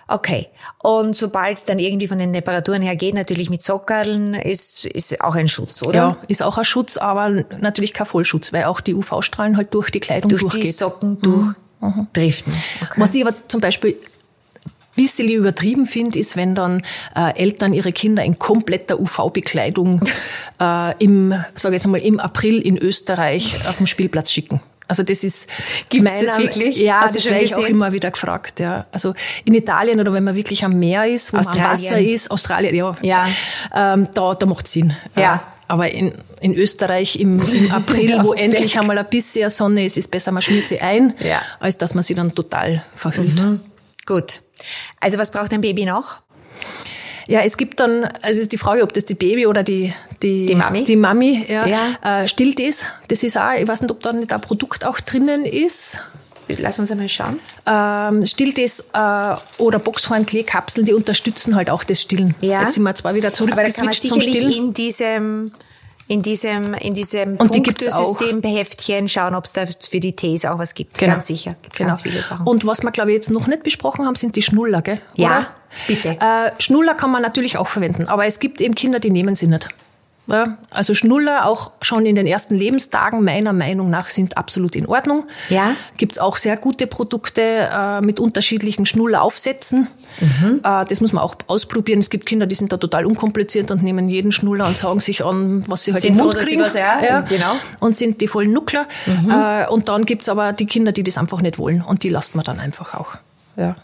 Okay. 0.07 0.49
Und 0.83 1.17
sobald 1.17 1.57
es 1.57 1.65
dann 1.65 1.79
irgendwie 1.79 2.09
von 2.09 2.19
den 2.19 2.33
Temperaturen 2.33 2.83
her 2.83 2.97
geht, 2.97 3.15
natürlich 3.15 3.49
mit 3.49 3.63
Sockerln, 3.63 4.35
ist, 4.35 4.85
ist 4.85 5.21
auch 5.21 5.35
ein 5.35 5.49
Schutz, 5.49 5.83
oder? 5.83 5.95
Ja, 5.95 6.17
ist 6.29 6.43
auch 6.43 6.59
ein 6.59 6.65
Schutz, 6.65 6.97
aber 6.97 7.31
natürlich 7.31 7.95
kein 7.95 8.07
Vollschutz, 8.07 8.53
weil 8.53 8.65
auch 8.65 8.81
die 8.81 8.95
UV-Strahlen 8.95 9.57
halt 9.57 9.73
durch 9.73 9.91
die 9.91 10.01
Kleidung 10.01 10.29
durch 10.29 10.43
durchgeht. 10.43 10.63
Durch 10.63 10.73
die 10.73 10.77
Socken 10.77 11.21
durch 11.21 11.55
mhm. 11.85 12.07
driften. 12.13 12.53
Okay. 12.83 13.01
Was 13.01 13.15
ich 13.15 13.27
aber 13.27 13.35
zum 13.49 13.61
Beispiel 13.61 13.93
ein 13.93 15.03
bisschen 15.03 15.29
übertrieben 15.29 15.87
finde, 15.87 16.19
ist, 16.19 16.37
wenn 16.37 16.55
dann 16.55 16.83
äh, 17.17 17.37
Eltern 17.37 17.73
ihre 17.73 17.93
Kinder 17.93 18.25
in 18.25 18.39
kompletter 18.39 19.01
UV-Bekleidung 19.01 20.01
äh, 20.61 20.95
im, 20.99 21.35
sage 21.55 21.75
jetzt 21.75 21.87
mal, 21.87 21.99
im 21.99 22.21
April 22.21 22.61
in 22.61 22.79
Österreich 22.79 23.67
auf 23.69 23.79
den 23.79 23.87
Spielplatz 23.87 24.31
schicken. 24.33 24.61
Also 24.87 25.03
das 25.03 25.25
ist 25.25 25.49
Gibt 25.89 26.05
meiner, 26.05 26.27
das 26.27 26.39
wirklich? 26.39 26.77
Ja, 26.77 27.01
Hast 27.01 27.17
das 27.17 27.25
werde 27.25 27.43
ich 27.43 27.55
auch 27.55 27.65
immer 27.65 27.93
wieder 27.93 28.11
gefragt. 28.11 28.61
Ja. 28.61 28.87
Also 28.93 29.15
in 29.47 29.55
Italien 29.55 29.99
oder 29.99 30.13
wenn 30.13 30.25
man 30.25 30.37
wirklich 30.37 30.63
am 30.63 30.79
Meer 30.79 31.07
ist, 31.07 31.33
wo 31.33 31.39
Australien. 31.39 31.63
man 31.63 31.71
am 31.71 31.83
Wasser 31.83 32.01
ist, 32.01 32.31
Australien, 32.31 32.75
ja, 32.75 32.95
ja. 33.01 33.27
Ähm, 33.75 34.09
da, 34.13 34.35
da 34.35 34.45
macht 34.45 34.69
Sinn. 34.69 34.95
Ja. 35.17 35.43
Aber 35.67 35.91
in, 35.91 36.13
in 36.41 36.55
Österreich 36.55 37.19
im, 37.19 37.33
im 37.33 37.71
April, 37.73 38.19
wo 38.23 38.33
endlich 38.35 38.79
einmal 38.79 38.99
ein 38.99 39.09
bisschen 39.09 39.49
Sonne 39.51 39.85
ist, 39.85 39.97
ist 39.97 40.11
besser, 40.11 40.33
man 40.33 40.43
schmiert 40.43 40.69
sie 40.69 40.81
ein, 40.81 41.15
ja. 41.21 41.41
als 41.61 41.79
dass 41.79 41.95
man 41.95 42.03
sie 42.05 42.15
dann 42.15 42.35
total 42.35 42.85
verhüllt. 42.95 43.41
Mhm. 43.41 43.61
Gut. 44.07 44.43
Also 45.01 45.19
was 45.19 45.31
braucht 45.31 45.53
ein 45.53 45.61
Baby 45.61 45.87
noch? 45.87 46.21
Ja, 47.27 47.41
es 47.41 47.57
gibt 47.57 47.81
dann, 47.81 48.05
also 48.05 48.33
es 48.33 48.39
ist 48.39 48.53
die 48.53 48.59
Frage, 48.59 48.83
ob 48.83 48.93
das 48.93 49.07
die 49.07 49.15
Baby 49.15 49.47
oder 49.47 49.63
die, 49.63 49.93
die, 50.23 50.47
die 50.47 50.55
Mami, 50.55 50.85
die 50.85 50.97
Mami 50.97 51.47
ja, 51.49 51.67
ja. 51.67 52.23
Äh, 52.23 52.29
stillt 52.29 52.61
ist. 52.61 52.87
Das 53.09 53.23
ist 53.23 53.39
auch, 53.39 53.53
ich 53.59 53.67
weiß 53.67 53.81
nicht, 53.81 53.91
ob 53.91 54.03
da 54.03 54.13
nicht 54.13 54.33
ein 54.33 54.41
Produkt 54.41 54.85
auch 54.85 55.01
drinnen 55.01 55.47
ist. 55.47 56.01
Lass 56.49 56.79
uns 56.79 56.91
einmal 56.91 57.09
schauen. 57.09 57.41
Ähm, 57.67 58.27
Stilltes 58.27 58.81
äh, 58.93 59.35
oder 59.59 59.79
Boxhornkleekapseln, 59.79 60.87
die 60.87 60.93
unterstützen 60.93 61.55
halt 61.55 61.71
auch 61.71 61.85
das 61.85 62.03
Stillen. 62.03 62.35
Ja. 62.41 62.63
Jetzt 62.63 62.75
sind 62.75 62.83
wir 62.83 62.95
zwar 62.95 63.15
wieder 63.15 63.33
zurück 63.33 63.53
Aber 63.53 63.63
da 63.63 63.71
kann 63.71 63.87
man 63.87 63.95
sicherlich 63.95 64.57
in 64.57 64.75
diesem 64.75 65.53
in 66.07 66.23
diesem, 66.23 66.75
in 66.75 66.93
diesem 66.95 67.37
und 67.37 67.55
die 67.55 67.61
Punktesystemheftchen 67.61 69.09
schauen, 69.09 69.35
ob 69.35 69.45
es 69.45 69.53
da 69.53 69.65
für 69.67 70.01
die 70.01 70.15
Tees 70.15 70.45
auch 70.45 70.59
was 70.59 70.75
gibt. 70.75 70.99
Genau. 70.99 71.13
Ganz 71.15 71.29
sicher. 71.29 71.57
Gibt's 71.63 71.79
genau. 71.79 71.89
Ganz 71.89 72.03
viele 72.03 72.21
Sachen. 72.21 72.47
Und 72.47 72.67
was 72.67 72.83
wir, 72.83 72.91
glaube 72.91 73.11
ich, 73.11 73.15
jetzt 73.17 73.31
noch 73.31 73.47
nicht 73.47 73.63
besprochen 73.63 74.05
haben, 74.05 74.15
sind 74.15 74.37
die 74.37 74.43
Schnuller, 74.43 74.83
gell? 74.83 75.01
Ja, 75.15 75.47
bitte. 75.87 76.19
Äh, 76.21 76.51
Schnuller 76.59 76.95
kann 76.95 77.11
man 77.11 77.23
natürlich 77.23 77.57
auch 77.57 77.69
verwenden, 77.69 78.07
aber 78.09 78.27
es 78.27 78.39
gibt 78.39 78.61
eben 78.61 78.75
Kinder, 78.75 79.01
die 79.01 79.11
nehmen 79.11 79.35
sie 79.35 79.47
nicht. 79.47 79.69
Ja, 80.27 80.57
also 80.71 80.95
Schnuller 80.95 81.45
auch 81.45 81.73
schon 81.83 82.07
in 82.07 82.17
den 82.17 82.27
ersten 82.27 82.55
Lebenstagen 82.55 83.23
meiner 83.23 83.53
Meinung 83.53 83.91
nach 83.91 84.09
sind 84.09 84.39
absolut 84.39 84.75
in 84.75 84.87
Ordnung. 84.87 85.25
Ja. 85.51 85.77
Gibt's 85.99 86.19
auch 86.19 86.37
sehr 86.37 86.57
gute 86.57 86.87
Produkte 86.87 87.43
äh, 87.43 88.01
mit 88.01 88.21
unterschiedlichen 88.21 88.87
Schnulleraufsätzen. 88.87 89.87
Mhm. 90.21 90.61
Äh, 90.65 90.87
das 90.87 91.03
muss 91.03 91.13
man 91.13 91.23
auch 91.23 91.37
ausprobieren. 91.47 91.99
Es 91.99 92.09
gibt 92.09 92.25
Kinder, 92.25 92.47
die 92.47 92.55
sind 92.55 92.73
da 92.73 92.79
total 92.79 93.05
unkompliziert 93.05 93.71
und 93.71 93.83
nehmen 93.83 94.09
jeden 94.09 94.33
Schnuller 94.33 94.67
und 94.67 94.77
saugen 94.77 95.01
sich 95.01 95.23
an, 95.23 95.63
was 95.69 95.85
sie 95.85 95.93
halt 95.93 96.03
sind 96.03 96.15
im 96.15 96.23
Mund 96.23 96.35
froh, 96.35 96.43
kriegen. 96.43 96.63
Was, 96.63 96.73
ja, 96.75 97.03
ja, 97.03 97.21
genau. 97.21 97.57
Und 97.81 97.95
sind 97.95 98.23
die 98.23 98.29
vollen 98.29 98.53
Nuckler. 98.53 98.87
Mhm. 99.05 99.31
Äh, 99.31 99.69
und 99.69 99.91
dann 99.91 100.07
gibt's 100.07 100.31
aber 100.31 100.55
die 100.55 100.67
Kinder, 100.67 100.93
die 100.93 101.03
das 101.03 101.19
einfach 101.19 101.43
nicht 101.43 101.59
wollen. 101.59 101.83
Und 101.83 102.03
die 102.03 102.09
lasst 102.09 102.35
man 102.35 102.45
dann 102.45 102.61
einfach 102.61 102.95
auch. 102.95 103.17
Ja. 103.57 103.77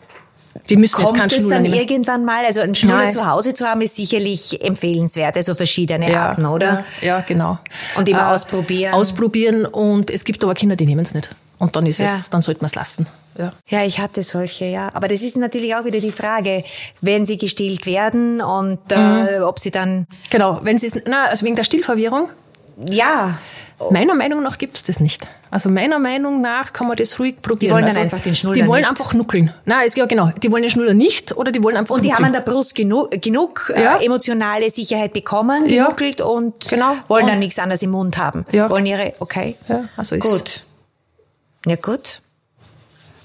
Die 0.68 0.76
müssen 0.76 0.94
Kommt 0.94 1.08
jetzt 1.10 1.18
keinen 1.18 1.44
es 1.44 1.48
dann 1.48 1.62
nehmen. 1.62 1.74
irgendwann 1.74 2.24
mal, 2.24 2.44
also 2.44 2.60
ein 2.60 2.74
Schnuller 2.74 3.04
Nein. 3.04 3.12
zu 3.12 3.26
Hause 3.26 3.54
zu 3.54 3.66
haben, 3.66 3.82
ist 3.82 3.94
sicherlich 3.94 4.60
empfehlenswert, 4.62 5.36
also 5.36 5.54
verschiedene 5.54 6.10
ja, 6.10 6.28
Arten, 6.30 6.44
oder? 6.46 6.84
Ja, 7.00 7.06
ja, 7.06 7.20
genau. 7.20 7.58
Und 7.96 8.08
immer 8.08 8.20
äh, 8.20 8.34
ausprobieren. 8.34 8.94
Ausprobieren 8.94 9.64
und 9.64 10.10
es 10.10 10.24
gibt 10.24 10.42
aber 10.42 10.54
Kinder, 10.54 10.76
die 10.76 10.86
nehmen 10.86 11.02
es 11.02 11.14
nicht. 11.14 11.30
Und 11.58 11.76
dann 11.76 11.86
ist 11.86 11.98
ja. 11.98 12.06
es, 12.06 12.30
dann 12.30 12.42
sollte 12.42 12.62
man 12.62 12.66
es 12.66 12.74
lassen. 12.74 13.06
Ja. 13.38 13.52
ja, 13.68 13.84
ich 13.84 14.00
hatte 14.00 14.22
solche, 14.22 14.64
ja. 14.64 14.90
Aber 14.92 15.06
das 15.06 15.22
ist 15.22 15.36
natürlich 15.36 15.74
auch 15.76 15.84
wieder 15.84 16.00
die 16.00 16.10
Frage, 16.10 16.64
wenn 17.00 17.24
sie 17.24 17.38
gestillt 17.38 17.86
werden 17.86 18.40
und 18.40 18.80
äh, 18.90 19.38
mhm. 19.38 19.44
ob 19.44 19.58
sie 19.58 19.70
dann. 19.70 20.06
Genau, 20.30 20.60
wenn 20.62 20.78
sie 20.78 20.90
na, 21.06 21.26
also 21.26 21.46
wegen 21.46 21.56
der 21.56 21.64
Stillverwirrung. 21.64 22.28
Ja. 22.86 23.38
Meiner 23.90 24.14
Meinung 24.14 24.42
nach 24.42 24.58
gibt 24.58 24.76
es 24.76 24.84
das 24.84 25.00
nicht. 25.00 25.26
Also 25.50 25.70
meiner 25.70 25.98
Meinung 25.98 26.40
nach 26.40 26.72
kann 26.72 26.86
man 26.86 26.96
das 26.96 27.18
ruhig 27.18 27.40
probieren. 27.40 27.58
Die 27.60 27.70
wollen 27.70 27.86
dann 27.86 27.96
also, 27.96 28.00
einfach 28.00 28.20
den 28.20 28.34
Schnuller 28.34 28.54
Die 28.54 28.66
wollen 28.66 28.80
nicht. 28.80 28.90
einfach 28.90 29.14
nuckeln. 29.14 29.52
Nein, 29.64 29.86
ist 29.86 29.96
ja 29.96 30.06
genau. 30.06 30.30
Die 30.42 30.52
wollen 30.52 30.62
den 30.62 30.70
Schnuller 30.70 30.94
nicht 30.94 31.36
oder 31.36 31.50
die 31.50 31.62
wollen 31.62 31.76
einfach 31.76 31.94
Und 31.94 32.02
die 32.04 32.08
nuckeln. 32.08 32.26
haben 32.26 32.34
an 32.36 32.44
der 32.44 32.50
Brust 32.50 32.74
genug, 32.74 33.10
genug 33.22 33.72
äh, 33.74 33.82
ja. 33.82 33.96
äh, 33.96 34.04
emotionale 34.04 34.68
Sicherheit 34.70 35.12
bekommen, 35.12 35.66
genuckelt 35.66 36.20
ja. 36.20 36.26
und 36.26 36.68
genau. 36.68 36.94
wollen 37.08 37.24
und 37.24 37.30
dann 37.30 37.38
nichts 37.38 37.58
anderes 37.58 37.82
im 37.82 37.90
Mund 37.90 38.18
haben. 38.18 38.44
Ja. 38.52 38.68
Wollen 38.68 38.86
ihre, 38.86 39.14
okay. 39.18 39.56
Ja, 39.68 39.84
also 39.96 40.14
ist 40.14 40.22
gut. 40.22 40.62
Ja, 41.66 41.76
gut. 41.76 42.20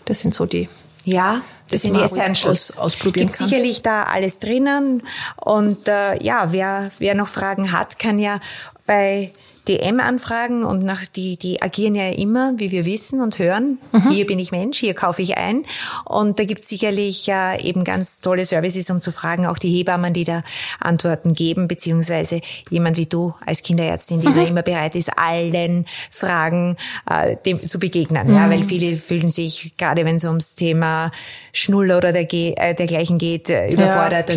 Das 0.06 0.22
sind 0.22 0.34
so 0.34 0.46
die. 0.46 0.70
Ja, 1.04 1.42
das, 1.64 1.72
das 1.72 1.82
sind 1.82 1.96
die 1.96 2.02
Essentials. 2.02 2.72
Aus, 2.72 2.78
ausprobieren 2.78 3.28
Gibt 3.28 3.40
kann. 3.40 3.48
sicherlich 3.48 3.82
da 3.82 4.04
alles 4.04 4.40
drinnen. 4.40 5.04
Und 5.38 5.88
äh, 5.88 6.24
ja, 6.24 6.52
wer, 6.52 6.92
wer 7.00 7.16
noch 7.16 7.28
Fragen 7.28 7.72
hat, 7.72 8.00
kann 8.00 8.20
ja 8.20 8.40
bei 8.86 9.34
DM-Anfragen 9.68 10.64
und 10.64 10.84
nach 10.84 11.06
die, 11.06 11.38
die 11.38 11.62
agieren 11.62 11.96
ja 11.96 12.10
immer, 12.10 12.54
wie 12.58 12.72
wir 12.72 12.86
wissen 12.86 13.22
und 13.22 13.40
hören. 13.40 13.80
Mhm. 13.92 14.10
Hier 14.10 14.28
bin 14.28 14.40
ich 14.40 14.52
Mensch, 14.52 14.80
hier 14.80 14.94
kaufe 14.94 15.22
ich 15.22 15.38
ein. 15.38 15.66
Und 16.06 16.40
da 16.40 16.44
gibt 16.44 16.62
es 16.62 16.70
sicherlich 16.70 17.28
äh, 17.28 17.62
eben 17.62 17.84
ganz 17.84 18.22
tolle 18.22 18.46
Services, 18.46 18.90
um 18.90 19.02
zu 19.02 19.12
fragen, 19.12 19.46
auch 19.46 19.58
die 19.58 19.70
Hebammen, 19.70 20.14
die 20.14 20.24
da 20.24 20.44
Antworten 20.80 21.34
geben, 21.34 21.68
beziehungsweise 21.68 22.42
jemand 22.70 22.98
wie 22.98 23.08
du 23.08 23.34
als 23.46 23.64
Kinderärztin, 23.64 24.22
die 24.22 24.28
mhm. 24.28 24.36
da 24.36 24.44
immer 24.44 24.62
bereit 24.62 24.96
ist, 24.96 25.12
allen 25.18 25.86
Fragen 26.10 26.78
äh, 27.10 27.36
dem, 27.46 27.68
zu 27.68 27.80
begegnen. 27.80 28.28
Mhm. 28.28 28.36
Ja, 28.36 28.50
weil 28.50 28.64
viele 28.64 28.98
fühlen 28.98 29.30
sich, 29.30 29.74
gerade 29.78 30.06
wenn 30.06 30.16
es 30.16 30.26
ums 30.26 30.56
Thema 30.56 31.12
Schnuller 31.54 31.98
oder 31.98 32.12
der, 32.12 32.32
äh, 32.32 32.76
dergleichen 32.76 33.18
geht, 33.18 33.50
äh, 33.50 33.70
überfordert. 33.70 34.30
Ja, 34.30 34.36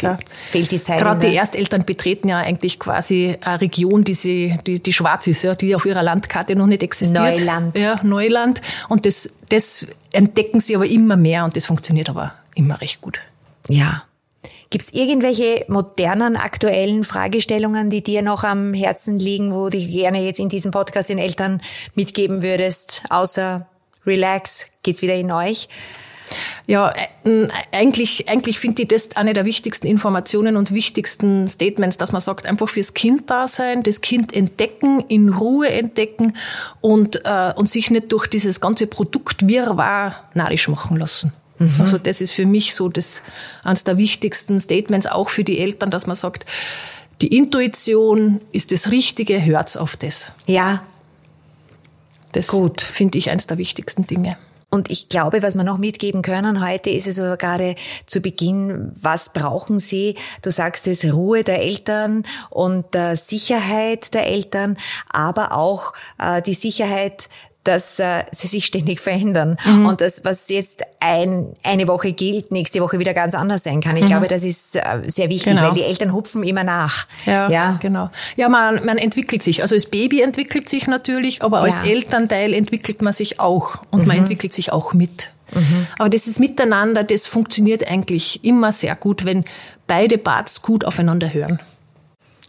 da 0.00 0.18
fehlt 0.26 0.70
die 0.70 0.80
Zeit. 0.80 1.00
Gerade 1.00 1.28
die 1.28 1.36
Ersteltern 1.36 1.84
betreten 1.84 2.28
ja 2.28 2.38
eigentlich 2.38 2.78
quasi 2.78 3.36
eine 3.42 3.60
Region, 3.60 4.04
die 4.04 4.14
sie 4.14 4.53
die, 4.58 4.82
die, 4.82 4.92
schwarz 4.92 5.26
ist, 5.26 5.42
ja, 5.42 5.54
die 5.54 5.74
auf 5.74 5.86
ihrer 5.86 6.02
Landkarte 6.02 6.56
noch 6.56 6.66
nicht 6.66 6.82
existiert. 6.82 7.38
Neuland. 7.38 7.78
Ja, 7.78 8.00
Neuland. 8.02 8.60
Und 8.88 9.06
das, 9.06 9.30
das 9.48 9.88
entdecken 10.12 10.60
sie 10.60 10.76
aber 10.76 10.86
immer 10.86 11.16
mehr 11.16 11.44
und 11.44 11.56
das 11.56 11.66
funktioniert 11.66 12.08
aber 12.08 12.34
immer 12.54 12.80
recht 12.80 13.00
gut. 13.00 13.20
Ja. 13.68 14.04
Gibt 14.70 14.84
es 14.84 14.92
irgendwelche 14.92 15.64
modernen, 15.68 16.36
aktuellen 16.36 17.04
Fragestellungen, 17.04 17.90
die 17.90 18.02
dir 18.02 18.22
noch 18.22 18.42
am 18.42 18.74
Herzen 18.74 19.18
liegen, 19.18 19.52
wo 19.52 19.68
du 19.68 19.78
gerne 19.78 20.22
jetzt 20.22 20.40
in 20.40 20.48
diesem 20.48 20.72
Podcast 20.72 21.10
den 21.10 21.18
Eltern 21.18 21.60
mitgeben 21.94 22.42
würdest, 22.42 23.04
außer 23.08 23.68
relax, 24.04 24.68
geht's 24.82 25.02
wieder 25.02 25.14
in 25.14 25.30
euch? 25.30 25.68
Ja, 26.66 26.92
äh, 27.24 27.48
eigentlich, 27.72 28.28
eigentlich 28.28 28.58
finde 28.58 28.82
ich 28.82 28.88
das 28.88 29.16
eine 29.16 29.34
der 29.34 29.44
wichtigsten 29.44 29.86
Informationen 29.86 30.56
und 30.56 30.72
wichtigsten 30.72 31.46
Statements, 31.48 31.98
dass 31.98 32.12
man 32.12 32.20
sagt, 32.20 32.46
einfach 32.46 32.68
fürs 32.68 32.94
Kind 32.94 33.30
da 33.30 33.48
sein, 33.48 33.82
das 33.82 34.00
Kind 34.00 34.34
entdecken, 34.34 35.00
in 35.08 35.28
Ruhe 35.28 35.68
entdecken 35.68 36.36
und, 36.80 37.24
äh, 37.24 37.52
und 37.54 37.68
sich 37.68 37.90
nicht 37.90 38.12
durch 38.12 38.26
dieses 38.26 38.60
ganze 38.60 38.86
Produkt 38.86 39.46
Wirrwarr 39.46 40.14
narrisch 40.34 40.68
machen 40.68 40.96
lassen. 40.96 41.32
Mhm. 41.58 41.74
Also 41.78 41.98
das 41.98 42.20
ist 42.20 42.32
für 42.32 42.46
mich 42.46 42.74
so 42.74 42.88
das 42.88 43.22
eines 43.62 43.84
der 43.84 43.96
wichtigsten 43.96 44.58
Statements 44.58 45.06
auch 45.06 45.28
für 45.28 45.44
die 45.44 45.58
Eltern, 45.58 45.90
dass 45.90 46.06
man 46.06 46.16
sagt, 46.16 46.46
die 47.20 47.36
Intuition 47.36 48.40
ist 48.50 48.72
das 48.72 48.90
Richtige, 48.90 49.44
hört's 49.44 49.76
auf 49.76 49.96
das. 49.96 50.32
Ja. 50.46 50.82
Das 52.32 52.50
finde 52.78 53.18
ich 53.18 53.30
eines 53.30 53.46
der 53.46 53.58
wichtigsten 53.58 54.08
Dinge. 54.08 54.36
Und 54.74 54.90
ich 54.90 55.08
glaube, 55.08 55.44
was 55.44 55.54
wir 55.54 55.62
noch 55.62 55.78
mitgeben 55.78 56.22
können 56.22 56.60
heute, 56.60 56.90
ist 56.90 57.06
es 57.06 57.20
also 57.20 57.36
gerade 57.36 57.76
zu 58.06 58.20
Beginn, 58.20 58.90
was 59.00 59.32
brauchen 59.32 59.78
Sie? 59.78 60.16
Du 60.42 60.50
sagst 60.50 60.88
es, 60.88 61.04
Ruhe 61.04 61.44
der 61.44 61.62
Eltern 61.62 62.24
und 62.50 62.92
äh, 62.96 63.14
Sicherheit 63.14 64.12
der 64.14 64.26
Eltern, 64.26 64.76
aber 65.12 65.52
auch 65.52 65.92
äh, 66.18 66.42
die 66.42 66.54
Sicherheit 66.54 67.28
dass 67.64 67.98
äh, 67.98 68.24
sie 68.30 68.46
sich 68.46 68.66
ständig 68.66 69.00
verändern. 69.00 69.56
Mhm. 69.64 69.86
Und 69.86 70.00
das, 70.00 70.24
was 70.24 70.48
jetzt 70.48 70.82
ein, 71.00 71.56
eine 71.62 71.88
Woche 71.88 72.12
gilt, 72.12 72.50
nächste 72.50 72.80
Woche 72.80 72.98
wieder 72.98 73.14
ganz 73.14 73.34
anders 73.34 73.64
sein 73.64 73.80
kann. 73.80 73.96
Ich 73.96 74.04
mhm. 74.04 74.08
glaube, 74.08 74.28
das 74.28 74.44
ist 74.44 74.76
äh, 74.76 74.82
sehr 75.06 75.30
wichtig, 75.30 75.54
genau. 75.54 75.68
weil 75.68 75.74
die 75.74 75.82
Eltern 75.82 76.12
hupfen 76.12 76.44
immer 76.44 76.62
nach. 76.62 77.06
Ja, 77.26 77.48
ja. 77.48 77.78
genau. 77.80 78.10
Ja, 78.36 78.48
man, 78.48 78.84
man 78.84 78.98
entwickelt 78.98 79.42
sich. 79.42 79.62
Also 79.62 79.74
das 79.74 79.86
Baby 79.86 80.20
entwickelt 80.20 80.68
sich 80.68 80.86
natürlich, 80.86 81.42
aber 81.42 81.60
als 81.60 81.78
ja. 81.78 81.90
Elternteil 81.90 82.52
entwickelt 82.52 83.02
man 83.02 83.12
sich 83.12 83.40
auch 83.40 83.82
und 83.90 84.02
mhm. 84.02 84.08
man 84.08 84.16
entwickelt 84.18 84.52
sich 84.52 84.72
auch 84.72 84.92
mit. 84.92 85.30
Mhm. 85.54 85.86
Aber 85.98 86.08
dieses 86.08 86.38
Miteinander, 86.38 87.02
das 87.02 87.26
funktioniert 87.26 87.88
eigentlich 87.88 88.44
immer 88.44 88.72
sehr 88.72 88.94
gut, 88.94 89.24
wenn 89.24 89.44
beide 89.86 90.18
Parts 90.18 90.62
gut 90.62 90.84
aufeinander 90.84 91.32
hören. 91.32 91.60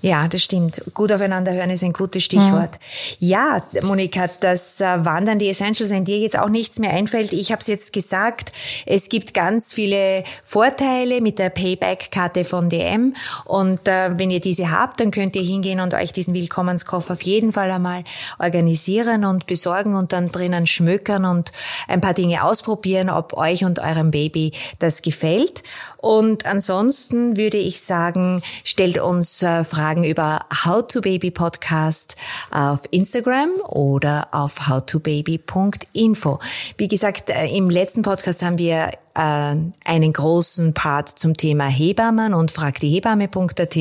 Ja, 0.01 0.27
das 0.27 0.43
stimmt. 0.43 0.81
Gut 0.93 1.11
aufeinander 1.11 1.53
hören 1.53 1.69
ist 1.71 1.83
ein 1.83 1.93
gutes 1.93 2.23
Stichwort. 2.23 2.71
Mhm. 2.73 3.15
Ja, 3.19 3.63
Monika, 3.81 4.27
das 4.39 4.79
äh, 4.79 5.03
waren 5.03 5.25
dann 5.25 5.39
die 5.39 5.49
Essentials. 5.49 5.89
Wenn 5.89 6.05
dir 6.05 6.19
jetzt 6.19 6.37
auch 6.37 6.49
nichts 6.49 6.79
mehr 6.79 6.91
einfällt, 6.91 7.33
ich 7.33 7.51
habe 7.51 7.61
es 7.61 7.67
jetzt 7.67 7.93
gesagt, 7.93 8.51
es 8.85 9.09
gibt 9.09 9.33
ganz 9.33 9.73
viele 9.73 10.23
Vorteile 10.43 11.21
mit 11.21 11.39
der 11.39 11.49
Payback-Karte 11.49 12.43
von 12.43 12.69
DM. 12.69 13.15
Und 13.45 13.87
äh, 13.87 14.11
wenn 14.17 14.31
ihr 14.31 14.41
diese 14.41 14.69
habt, 14.69 14.99
dann 14.99 15.11
könnt 15.11 15.35
ihr 15.35 15.41
hingehen 15.41 15.79
und 15.79 15.93
euch 15.93 16.13
diesen 16.13 16.33
Willkommenskoffer 16.33 17.13
auf 17.13 17.21
jeden 17.23 17.51
Fall 17.51 17.71
einmal 17.71 18.03
organisieren 18.37 19.25
und 19.25 19.47
besorgen 19.47 19.95
und 19.95 20.13
dann 20.13 20.31
drinnen 20.31 20.67
schmökern 20.67 21.25
und 21.25 21.51
ein 21.87 22.01
paar 22.01 22.13
Dinge 22.13 22.43
ausprobieren, 22.43 23.09
ob 23.09 23.33
euch 23.33 23.65
und 23.65 23.79
eurem 23.79 24.11
Baby 24.11 24.51
das 24.79 25.01
gefällt. 25.01 25.63
Und 26.05 26.45
ansonsten 26.45 27.35
würde 27.35 27.57
ich 27.57 27.81
sagen, 27.81 28.43
stellt 28.63 28.99
uns 28.99 29.41
äh, 29.41 29.63
Fragen 29.63 30.03
über 30.03 30.45
How 30.63 30.85
to 30.85 31.01
Baby 31.01 31.31
Podcast 31.31 32.15
auf 32.51 32.81
Instagram 32.91 33.49
oder 33.67 34.27
auf 34.31 34.69
howtobaby.info. 34.69 36.39
Wie 36.77 36.87
gesagt, 36.87 37.31
äh, 37.31 37.47
im 37.47 37.71
letzten 37.71 38.03
Podcast 38.03 38.43
haben 38.43 38.59
wir 38.59 38.91
äh, 39.15 39.55
einen 39.83 40.13
großen 40.13 40.75
Part 40.75 41.09
zum 41.09 41.35
Thema 41.35 41.65
Hebammen 41.65 42.35
und 42.35 42.51
fragdiehebamme.at 42.51 43.75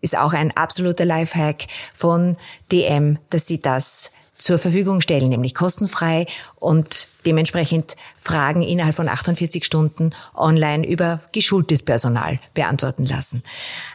ist 0.00 0.16
auch 0.16 0.34
ein 0.34 0.56
absoluter 0.56 1.04
Lifehack 1.04 1.66
von 1.92 2.36
DM, 2.70 3.18
dass 3.30 3.48
sie 3.48 3.60
das 3.60 4.12
zur 4.38 4.58
Verfügung 4.58 5.00
stellen, 5.00 5.28
nämlich 5.28 5.54
kostenfrei 5.54 6.26
und 6.56 7.08
dementsprechend 7.26 7.96
Fragen 8.16 8.62
innerhalb 8.62 8.94
von 8.94 9.08
48 9.08 9.64
Stunden 9.64 10.10
online 10.34 10.86
über 10.86 11.20
geschultes 11.32 11.82
Personal 11.82 12.38
beantworten 12.54 13.04
lassen. 13.04 13.42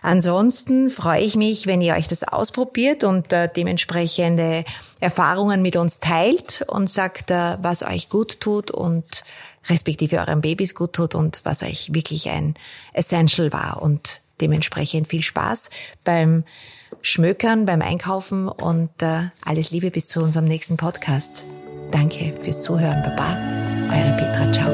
Ansonsten 0.01 0.89
freue 0.89 1.21
ich 1.21 1.35
mich, 1.35 1.65
wenn 1.65 1.81
ihr 1.81 1.95
euch 1.95 2.07
das 2.07 2.23
ausprobiert 2.23 3.05
und 3.05 3.31
äh, 3.31 3.49
dementsprechende 3.55 4.65
Erfahrungen 4.99 5.61
mit 5.61 5.77
uns 5.77 5.99
teilt 5.99 6.65
und 6.67 6.89
sagt, 6.89 7.31
äh, 7.31 7.57
was 7.61 7.83
euch 7.83 8.09
gut 8.09 8.41
tut 8.41 8.69
und 8.69 9.23
respektive 9.69 10.17
euren 10.17 10.41
Babys 10.41 10.75
gut 10.75 10.93
tut 10.93 11.15
und 11.15 11.39
was 11.43 11.63
euch 11.63 11.93
wirklich 11.93 12.29
ein 12.29 12.55
Essential 12.91 13.53
war 13.53 13.81
und 13.81 14.21
dementsprechend 14.41 15.07
viel 15.07 15.21
Spaß 15.21 15.69
beim 16.03 16.43
Schmökern, 17.01 17.65
beim 17.65 17.81
Einkaufen 17.81 18.47
und 18.47 18.89
äh, 19.01 19.29
alles 19.45 19.71
Liebe 19.71 19.91
bis 19.91 20.07
zu 20.07 20.21
unserem 20.21 20.45
nächsten 20.45 20.77
Podcast. 20.77 21.45
Danke 21.91 22.33
fürs 22.39 22.61
Zuhören. 22.61 23.03
Baba, 23.03 23.39
eure 23.89 24.17
Peter. 24.17 24.72